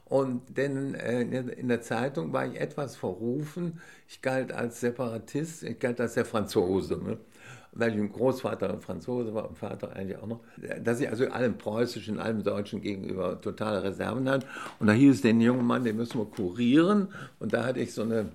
[0.06, 3.80] Und denn äh, in der Zeitung war ich etwas verrufen.
[4.08, 6.98] Ich galt als Separatist, ich galt als der Franzose.
[7.02, 7.18] Ne?
[7.72, 10.40] Weil ich ein Großvater Franzose war und Vater eigentlich auch noch,
[10.82, 14.46] dass ich also allem Preußischen, allem Deutschen gegenüber totale Reserven hatte.
[14.78, 17.08] Und da hieß es den jungen Mann, den müssen wir kurieren.
[17.38, 18.26] Und da hatte ich so eine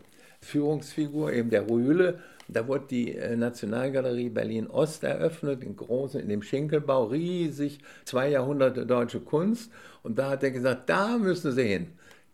[0.42, 2.20] Führungsfigur, eben der Rühle.
[2.48, 8.86] Da wurde die äh, Nationalgalerie Berlin-Ost eröffnet, in großen, in dem Schinkelbau, riesig, zwei Jahrhunderte
[8.86, 9.72] deutsche Kunst.
[10.02, 11.88] Und da hat er gesagt, da müssen Sie hin.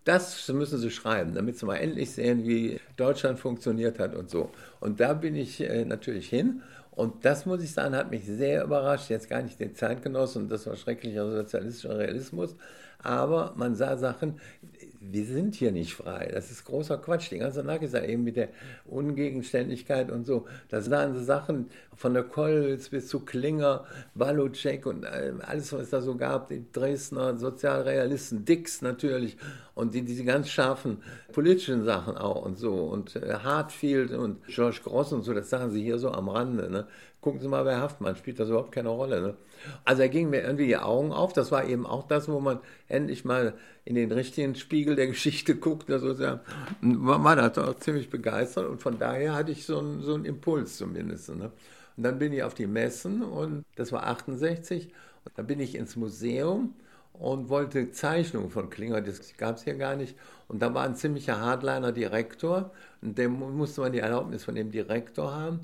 [0.06, 4.52] Das müssen Sie schreiben, damit Sie mal endlich sehen, wie Deutschland funktioniert hat und so.
[4.82, 6.62] Und da bin ich äh, natürlich hin
[6.96, 9.10] und das, muss ich sagen, hat mich sehr überrascht.
[9.10, 12.56] Jetzt gar nicht den Zeitgenossen, das war schrecklicher sozialistischer Realismus,
[13.00, 14.40] aber man sah Sachen,
[15.12, 16.30] wir sind hier nicht frei.
[16.34, 17.32] Das ist großer Quatsch.
[17.32, 18.50] Die ganze Nacht ist eben mit der
[18.86, 20.46] Ungegenständigkeit und so.
[20.70, 23.86] Das waren so Sachen von der Kolz bis zu Klinger,
[24.16, 26.50] Balucek und alles, was es da so gab.
[26.50, 29.38] Die Dresdner Sozialrealisten, Dix natürlich
[29.76, 30.98] und die, diese ganz scharfen
[31.32, 32.74] politischen Sachen auch und so.
[32.74, 36.70] Und äh, Hartfield und George Gross und so, das sagen sie hier so am Rande.
[36.70, 36.88] Ne?
[37.24, 39.22] Gucken Sie mal bei Haftmann, spielt das überhaupt keine Rolle.
[39.22, 39.38] Ne?
[39.86, 41.32] Also da gingen mir irgendwie die Augen auf.
[41.32, 42.60] Das war eben auch das, wo man
[42.90, 43.54] endlich mal
[43.86, 45.90] in den richtigen Spiegel der Geschichte guckt.
[45.90, 46.20] Also
[46.82, 50.26] war, war da doch ziemlich begeistert und von daher hatte ich so einen, so einen
[50.26, 51.34] Impuls zumindest.
[51.34, 51.50] Ne?
[51.96, 54.90] Und dann bin ich auf die Messen und das war 68
[55.24, 56.74] und dann bin ich ins Museum
[57.14, 60.18] und wollte Zeichnungen von Klinger, das gab es hier gar nicht.
[60.50, 62.72] Und da war ein ziemlicher Hardliner Direktor
[63.02, 65.62] und dem musste man die Erlaubnis von dem Direktor haben.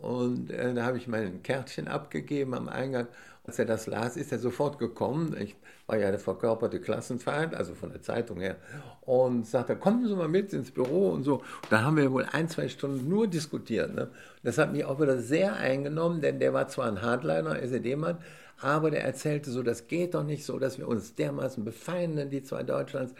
[0.00, 3.06] Und äh, da habe ich mein Kärtchen abgegeben am Eingang.
[3.46, 5.34] Als er das las, ist er sofort gekommen.
[5.40, 8.56] Ich war ja der verkörperte Klassenfeind, also von der Zeitung her.
[9.00, 11.42] Und sagte, kommen Sie mal mit ins Büro und so.
[11.68, 13.94] Da haben wir wohl ein, zwei Stunden nur diskutiert.
[13.94, 14.08] Ne?
[14.42, 18.18] Das hat mich auch wieder sehr eingenommen, denn der war zwar ein Hardliner, SED-Mann,
[18.60, 22.42] aber der erzählte so, das geht doch nicht so, dass wir uns dermaßen befeinden, die
[22.42, 23.14] zwei Deutschlands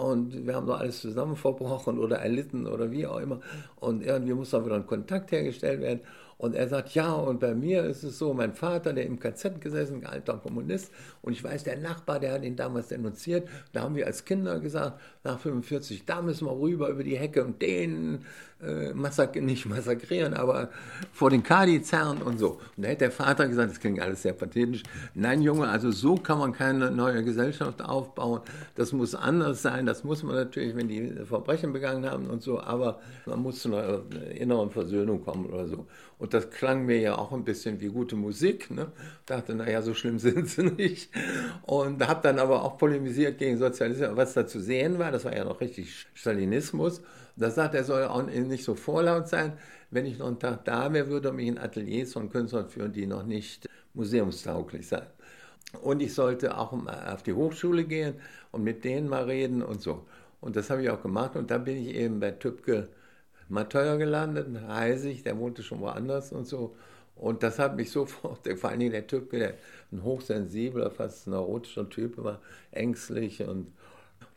[0.00, 3.40] und wir haben doch alles zusammen verbrochen oder erlitten oder wie auch immer.
[3.76, 6.00] Und irgendwie muss da wieder ein Kontakt hergestellt werden.
[6.40, 9.60] Und er sagt, ja, und bei mir ist es so, mein Vater, der im KZ
[9.60, 13.94] gesessen, alter Kommunist, und ich weiß, der Nachbar, der hat ihn damals denunziert, da haben
[13.94, 18.24] wir als Kinder gesagt, nach 45, da müssen wir rüber über die Hecke und den
[18.62, 20.70] äh, massak nicht massakrieren, aber
[21.12, 22.52] vor den Kadi zerren und so.
[22.74, 24.82] Und da hätte der Vater gesagt, das klingt alles sehr pathetisch,
[25.12, 28.40] nein Junge, also so kann man keine neue Gesellschaft aufbauen,
[28.76, 32.60] das muss anders sein, das muss man natürlich, wenn die Verbrechen begangen haben und so,
[32.60, 34.00] aber man muss zu einer
[34.34, 35.86] inneren Versöhnung kommen oder so.
[36.20, 38.70] Und das klang mir ja auch ein bisschen wie gute Musik.
[38.70, 38.92] Ne?
[39.24, 41.10] Dachte, naja, so schlimm sind sie nicht.
[41.62, 45.10] Und habe dann aber auch polemisiert gegen Sozialismus, was da zu sehen war.
[45.10, 47.00] Das war ja noch richtig Stalinismus.
[47.36, 49.54] Da sagt er, soll auch nicht so vorlaut sein.
[49.90, 53.06] Wenn ich noch einen Tag da wäre, würde mich in Ateliers von Künstlern führen, die
[53.06, 55.06] noch nicht museumstauglich seien.
[55.80, 58.16] Und ich sollte auch auf die Hochschule gehen
[58.52, 60.04] und mit denen mal reden und so.
[60.42, 61.34] Und das habe ich auch gemacht.
[61.34, 62.88] Und da bin ich eben bei Tübke
[63.50, 66.74] Mateuer gelandet, Heisig, der wohnte schon woanders und so.
[67.16, 69.54] Und das hat mich sofort, vor allen Dingen der Typ, der
[69.92, 72.40] ein hochsensibler, fast neurotischer Typ war,
[72.70, 73.72] ängstlich und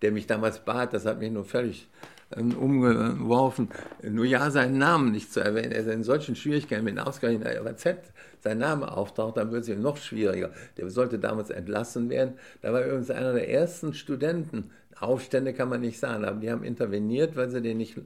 [0.01, 1.88] der mich damals bat, das hat mich nur völlig
[2.36, 3.70] ähm, umgeworfen,
[4.01, 5.72] nur ja seinen Namen nicht zu erwähnen.
[5.72, 7.97] Er ist in solchen Schwierigkeiten, wenn ausgerechnet in der WZ
[8.39, 10.51] sein Name auftaucht, dann wird es ihm noch schwieriger.
[10.78, 12.34] Der sollte damals entlassen werden.
[12.61, 16.64] Da war übrigens einer der ersten Studenten, Aufstände kann man nicht sagen, aber die haben
[16.64, 17.98] interveniert, weil sie den nicht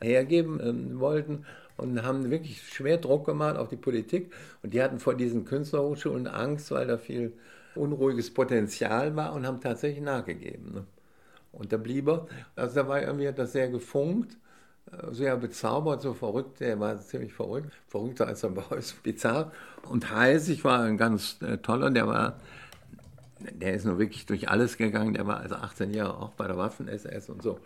[0.00, 1.44] hergeben äh, wollten
[1.76, 4.32] und haben wirklich schwer Druck gemacht auf die Politik.
[4.62, 7.32] Und die hatten vor diesen Künstlerhochschulen Angst, weil da viel
[7.74, 10.72] unruhiges Potenzial war und haben tatsächlich nachgegeben.
[10.72, 10.84] Ne?
[11.52, 12.26] Und da blieb er.
[12.54, 14.36] Also da war irgendwie, hat das sehr gefunkt,
[14.90, 16.60] äh, sehr bezaubert, so verrückt.
[16.60, 19.52] Er war ziemlich verrückt, verrückter als er bei uns, bizarr.
[19.88, 22.40] Und Heisig war ein ganz äh, toller, der war
[23.38, 25.14] der ist nur wirklich durch alles gegangen.
[25.14, 27.58] Der war also 18 Jahre auch bei der Waffen-SS und so.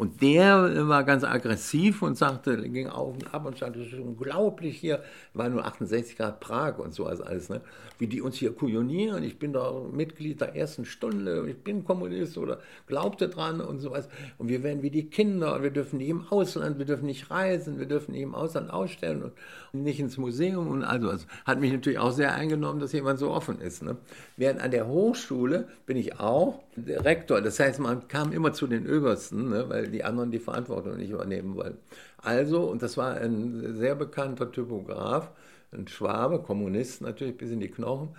[0.00, 3.98] Und der war ganz aggressiv und sagte, ging auf und ab und sagte, das ist
[3.98, 5.02] unglaublich hier,
[5.34, 7.60] war nur 68 Grad Prag und so als alles, ne?
[7.98, 9.22] wie die uns hier kujonieren.
[9.22, 14.08] Ich bin da Mitglied der ersten Stunde, ich bin Kommunist oder glaubte dran und sowas.
[14.38, 17.78] Und wir werden wie die Kinder wir dürfen nicht im Ausland, wir dürfen nicht reisen,
[17.78, 19.32] wir dürfen nicht im Ausland ausstellen und
[19.72, 20.68] nicht ins Museum.
[20.68, 23.82] Und also, also hat mich natürlich auch sehr eingenommen, dass jemand so offen ist.
[23.82, 23.96] Ne?
[24.36, 27.40] Während an der Hochschule bin ich auch Rektor.
[27.40, 29.68] Das heißt, man kam immer zu den Obersten, ne?
[29.68, 31.78] weil die anderen die Verantwortung nicht übernehmen wollen.
[32.18, 35.30] Also, und das war ein sehr bekannter Typograf,
[35.72, 38.10] ein Schwabe, Kommunist natürlich bis in die Knochen.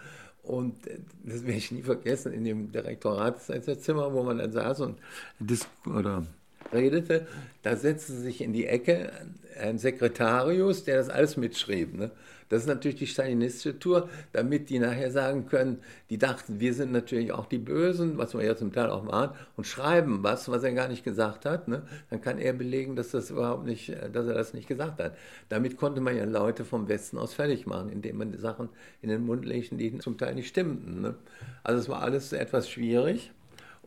[0.44, 0.76] Und
[1.24, 5.00] das werde ich nie vergessen, in dem Direktoratszimmer, wo man dann saß und
[5.40, 6.26] Dis oder
[6.74, 7.28] redete,
[7.64, 9.12] da setzte sich in die Ecke
[9.60, 11.94] ein Sekretarius, der das alles mitschrieb.
[11.94, 12.12] Ne?
[12.50, 16.92] Das ist natürlich die stalinistische Tour, damit die nachher sagen können, die dachten, wir sind
[16.92, 20.64] natürlich auch die Bösen, was wir ja zum Teil auch waren, und schreiben was, was
[20.64, 21.70] er gar nicht gesagt hat.
[21.70, 21.84] Ne?
[22.10, 25.16] Dann kann er belegen, dass, das überhaupt nicht, dass er das nicht gesagt hat.
[25.48, 28.68] Damit konnte man ja Leute vom Westen aus fertig machen, indem man Sachen
[29.02, 31.00] in den Mund legte, die zum Teil nicht stimmten.
[31.00, 31.16] Ne?
[31.64, 33.32] Also es war alles etwas schwierig.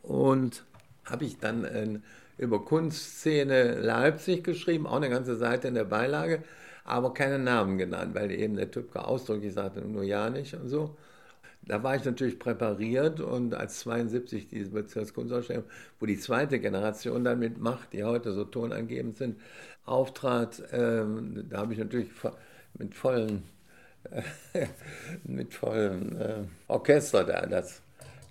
[0.01, 0.65] Und
[1.03, 1.99] habe ich dann äh,
[2.37, 6.43] über Kunstszene Leipzig geschrieben, auch eine ganze Seite in der Beilage
[6.85, 10.95] aber keine Namen genannt, weil eben der Typ ausdrücklich sagte, nur ja nicht und so.
[11.63, 15.63] Da war ich natürlich präpariert und als 72 diese Bezirkskunstausstellung,
[15.99, 19.41] wo die zweite Generation dann mit Macht, die heute so tonangebend sind,
[19.85, 22.09] auftrat, ähm, da habe ich natürlich
[22.77, 23.43] mit vollen,
[24.11, 24.21] äh,
[25.23, 27.81] mit äh, Orchester da das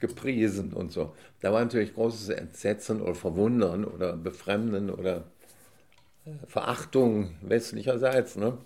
[0.06, 1.14] gepriesen und so.
[1.40, 5.24] Da war natürlich großes Entsetzen oder Verwundern oder Befremden oder
[6.46, 8.36] Verachtung westlicherseits.
[8.36, 8.58] Ne?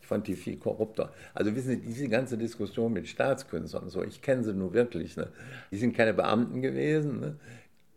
[0.00, 1.12] Ich fand die viel korrupter.
[1.34, 5.16] Also wissen Sie, diese ganze Diskussion mit Staatskünstlern so, ich kenne sie nur wirklich.
[5.16, 5.28] Ne?
[5.70, 7.20] Die sind keine Beamten gewesen.
[7.20, 7.36] Ne?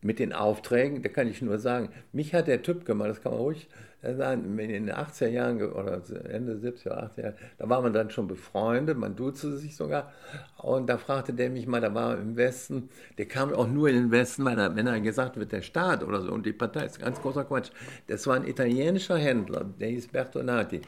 [0.01, 3.33] Mit den Aufträgen, da kann ich nur sagen, mich hat der Typ gemacht, das kann
[3.33, 3.67] man ruhig
[4.01, 8.97] in den 80er Jahren oder Ende 70er, 80er Jahren, da war man dann schon befreundet,
[8.97, 10.13] man duzte sich sogar.
[10.57, 12.87] Und da fragte der mich mal, da war im Westen,
[13.17, 16.01] der kam auch nur in den Westen, weil er, wenn er gesagt wird, der Staat
[16.01, 17.71] oder so und die Partei ist ganz großer Quatsch.
[18.07, 20.79] Das war ein italienischer Händler, der hieß Bertonati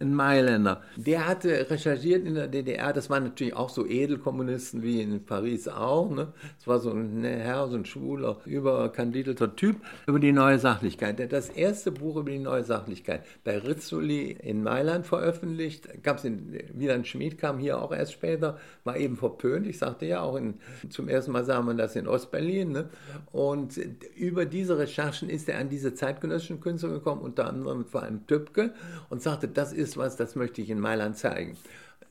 [0.00, 0.82] ein Mailänder.
[0.96, 5.66] Der hatte recherchiert in der DDR, das waren natürlich auch so Edelkommunisten wie in Paris
[5.66, 6.10] auch.
[6.10, 6.32] Ne?
[6.58, 11.18] Das war so ein Herr, so ein schwuler, überkandidelter Typ über die neue Sachlichkeit.
[11.18, 15.88] Der hat das erste Buch über die neue Sachlichkeit bei Rizzoli in Mailand veröffentlicht.
[16.04, 16.30] Gab es
[16.72, 19.66] Wieland Schmid kam hier auch erst später, war eben verpönt.
[19.66, 20.54] Ich sagte ja auch, in,
[20.88, 22.70] zum ersten Mal sah man das in Ostberlin.
[22.70, 22.90] Ne?
[23.32, 23.76] Und
[24.16, 28.72] über diese Recherchen ist er an diese zeitgenössischen Künstler gekommen, unter anderem vor allem Tübke,
[29.10, 31.56] und sagte, das das ist was, das möchte ich in Mailand zeigen.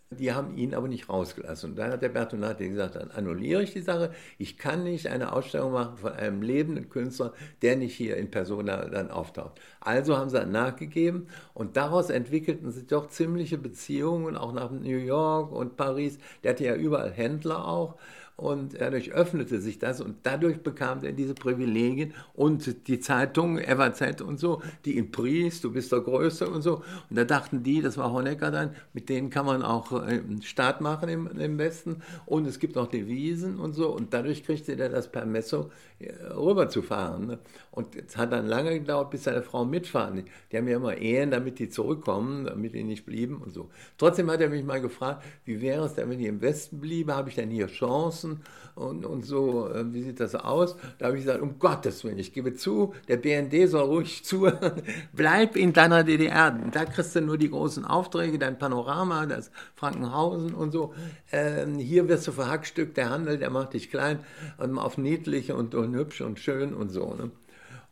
[0.10, 1.72] Die haben ihn aber nicht rausgelassen.
[1.72, 4.12] Und dann hat der Bertonati gesagt, dann annulliere ich die Sache.
[4.40, 8.86] Ich kann nicht eine Ausstellung machen von einem lebenden Künstler, der nicht hier in Persona
[8.90, 9.60] dann auftaucht.
[9.82, 14.98] Also haben sie dann nachgegeben und daraus entwickelten sich doch ziemliche Beziehungen, auch nach New
[14.98, 16.18] York und Paris.
[16.44, 17.98] Der hatte ja überall Händler auch.
[18.36, 24.22] Und dadurch öffnete sich das und dadurch bekam er diese Privilegien und die Zeitung, FAZ
[24.22, 26.78] und so, die ihn pries, du bist der Größte und so.
[27.10, 30.42] Und da dachten die, das war Honecker dann, mit denen kann man auch einen äh,
[30.42, 33.90] Staat machen im, im Westen und es gibt auch Devisen und so.
[33.90, 35.70] Und dadurch kriegte er das Permesso
[36.00, 37.28] äh, rüberzufahren.
[37.28, 37.40] Ne?
[37.70, 40.24] Und es hat dann lange gedauert, bis seine Frau mitfahren.
[40.52, 43.70] Die haben ja immer Ehen, damit die zurückkommen, damit die nicht blieben und so.
[43.98, 47.16] Trotzdem hat er mich mal gefragt, wie wäre es denn, wenn ich im Westen bliebe,
[47.16, 47.68] habe ich denn hier
[48.24, 48.40] Chancen
[48.76, 50.76] und, und so, äh, wie sieht das aus?
[50.98, 54.52] Da habe ich gesagt, um Gottes Willen, ich gebe zu, der BND soll ruhig zu,
[55.14, 60.54] bleib in deiner DDR, da kriegst du nur die großen Aufträge, dein Panorama, das Frankenhausen
[60.54, 60.94] und so.
[61.32, 64.20] Ähm, hier wirst du verhackstückt, der Handel, der macht dich klein
[64.58, 67.14] und auf niedlich und, und hübsch und schön und so.
[67.14, 67.32] Ne?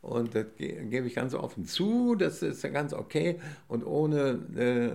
[0.00, 3.38] Und das gebe ich ganz offen zu, das ist ganz okay.
[3.68, 4.90] Und ohne, äh,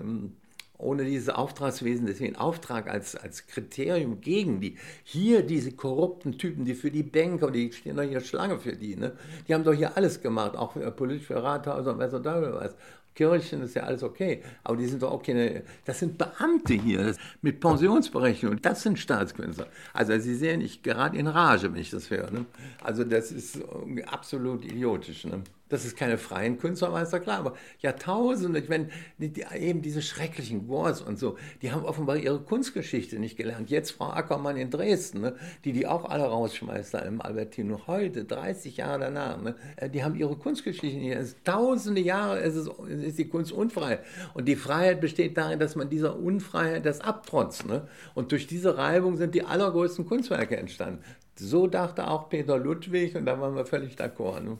[0.77, 4.77] ohne dieses Auftragswesen, deswegen Auftrag als, als Kriterium gegen die.
[5.03, 8.95] Hier diese korrupten Typen, die für die Banker, die stehen doch hier Schlange für die,
[8.95, 9.13] ne?
[9.47, 12.75] die haben doch hier alles gemacht, auch politisch für Rathäuser und was auch da was.
[13.17, 17.03] Kirchen ist ja alles okay, aber die sind doch auch keine, das sind Beamte hier
[17.03, 19.65] das, mit Pensionsberechnung, das sind Staatskünstler.
[19.91, 22.29] Also Sie sehen, ich gerade in Rage, wenn ich das höre.
[22.29, 22.45] Ne?
[22.83, 23.59] Also das ist
[24.05, 25.25] absolut idiotisch.
[25.25, 25.41] Ne?
[25.69, 29.81] Dass es keine freien Künstler war, ist ja klar, aber Jahrtausende, ich meine, die, eben
[29.81, 33.69] diese schrecklichen Wars und so, die haben offenbar ihre Kunstgeschichte nicht gelernt.
[33.69, 38.25] Jetzt Frau Ackermann in Dresden, ne, die die auch alle rausschmeißt da im Albertino, heute,
[38.25, 41.15] 30 Jahre danach, ne, äh, die haben ihre Kunstgeschichte nicht.
[41.15, 43.99] Es tausende Jahre ist, es, ist die Kunst unfrei.
[44.33, 47.65] Und die Freiheit besteht darin, dass man dieser Unfreiheit das abtrotzt.
[47.65, 47.87] Ne?
[48.13, 51.03] Und durch diese Reibung sind die allergrößten Kunstwerke entstanden.
[51.35, 54.41] So dachte auch Peter Ludwig und da waren wir völlig d'accord.
[54.41, 54.57] Ne?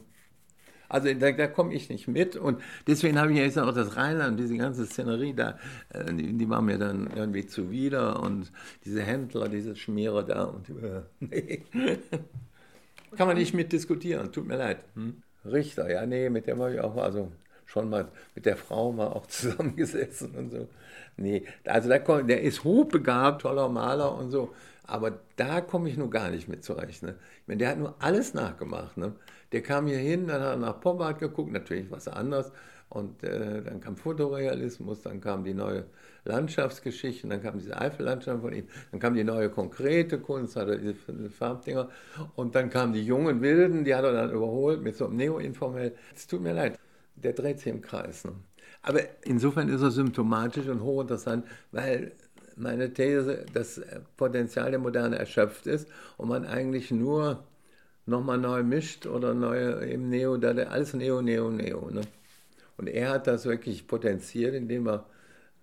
[0.89, 4.39] Also da, da komme ich nicht mit und deswegen habe ich jetzt auch das Rheinland,
[4.39, 5.57] diese ganze Szenerie da,
[5.89, 8.51] äh, die, die war mir dann irgendwie zuwider und
[8.85, 11.63] diese Händler, diese Schmierer da und äh, nee.
[13.15, 14.79] Kann man nicht mitdiskutieren, tut mir leid.
[14.95, 15.23] Hm?
[15.45, 17.31] Richter, ja, nee, mit dem habe ich auch, also
[17.65, 20.67] schon mal mit der Frau mal auch zusammengesessen und so.
[21.17, 26.09] Nee, also da der ist hochbegabt, toller Maler und so, aber da komme ich nur
[26.09, 27.03] gar nicht mit zurecht.
[27.03, 27.15] Ne?
[27.41, 28.97] Ich meine, der hat nur alles nachgemacht.
[28.97, 29.13] Ne?
[29.51, 32.51] Der kam hier hin, dann hat er nach Pop geguckt, natürlich was anderes.
[32.89, 35.85] Und äh, dann kam Fotorealismus, dann kam die neue
[36.23, 40.77] Landschaftsgeschichte, dann kam diese Eifellandschaft von ihm, dann kam die neue konkrete Kunst, hat er
[40.77, 41.89] diese Farbdinger.
[42.35, 45.95] Und dann kamen die jungen Wilden, die hat er dann überholt mit so einem Neo-Informell.
[46.15, 46.79] Es tut mir leid,
[47.15, 48.23] der dreht sich im Kreis.
[48.23, 48.33] Ne?
[48.83, 52.13] Aber insofern ist er symptomatisch und hochinteressant, weil
[52.55, 53.81] meine These, das
[54.15, 57.43] Potenzial der Moderne erschöpft ist und man eigentlich nur
[58.07, 61.89] nochmal neu mischt oder neu im Neo, da alles Neo, Neo, Neo.
[61.91, 62.01] Ne?
[62.77, 65.05] Und er hat das wirklich potenziert, indem er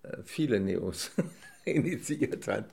[0.02, 1.10] äh, viele Neos
[1.64, 2.66] initiiert hat.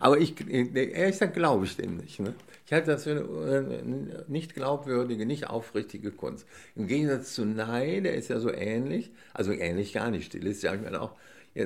[0.00, 2.18] Aber ich, ehrlich gesagt, glaube ich dem nicht.
[2.20, 2.34] Ne?
[2.66, 6.46] Ich halte das für eine äh, nicht glaubwürdige, nicht aufrichtige Kunst.
[6.74, 10.80] Im Gegensatz zu Ney, der ist ja so ähnlich, also ähnlich gar nicht stilistisch, ich
[10.80, 11.14] meine auch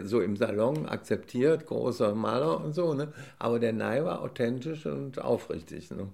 [0.04, 3.12] so im Salon akzeptiert, großer Maler und so, ne?
[3.38, 5.90] aber der Ney war authentisch und aufrichtig.
[5.90, 6.08] Ne?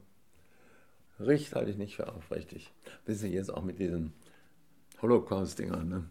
[1.21, 2.73] Richt halte ich nicht für aufrichtig.
[3.05, 4.13] Bis ich jetzt auch mit diesen
[5.03, 5.89] Holocaust-Dingern.
[5.89, 6.05] Ne?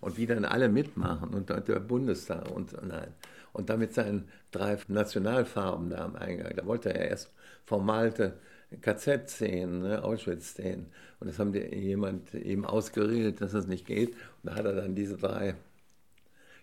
[0.00, 3.14] Und wie dann alle mitmachen und der Bundestag und nein.
[3.52, 6.54] Und damit seinen drei Nationalfarben da am Eingang.
[6.56, 7.30] Da wollte er erst
[7.64, 8.38] formalte
[8.80, 10.86] KZ-Szenen, ne, Auschwitz-Szenen.
[11.20, 14.10] Und das haben die, jemand eben ausgeredet, dass das nicht geht.
[14.10, 15.54] Und da hat er dann diese drei.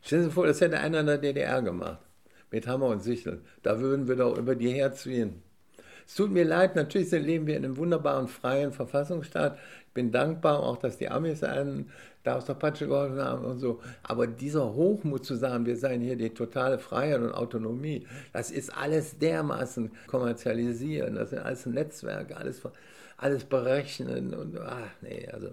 [0.02, 2.00] Stellen Sie sich vor, das hätte einer in der DDR gemacht.
[2.52, 3.42] Mit Hammer und Sichel.
[3.62, 5.44] Da würden wir doch über die herziehen.
[6.10, 9.60] Es tut mir leid, natürlich leben wir in einem wunderbaren, freien Verfassungsstaat.
[9.88, 11.92] Ich bin dankbar auch, dass die Amis einen
[12.24, 13.80] da aus der Patsche geholfen haben und so.
[14.02, 18.76] Aber dieser Hochmut zu sagen, wir seien hier die totale Freiheit und Autonomie, das ist
[18.76, 22.60] alles dermaßen kommerzialisieren, das sind alles Netzwerke, alles,
[23.18, 25.50] alles berechnen und ach nee, also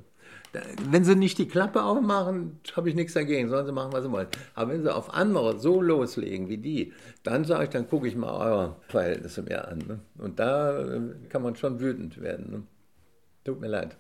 [0.91, 4.13] wenn sie nicht die Klappe aufmachen, habe ich nichts dagegen, sollen sie machen, was sie
[4.13, 4.29] wollen.
[4.55, 6.93] Aber wenn sie auf andere so loslegen wie die,
[7.23, 9.79] dann sage ich, dann gucke ich mal eure Verhältnisse mir an.
[9.79, 10.01] Ne?
[10.19, 12.51] Und da äh, kann man schon wütend werden.
[12.51, 12.63] Ne?
[13.45, 13.97] Tut mir leid.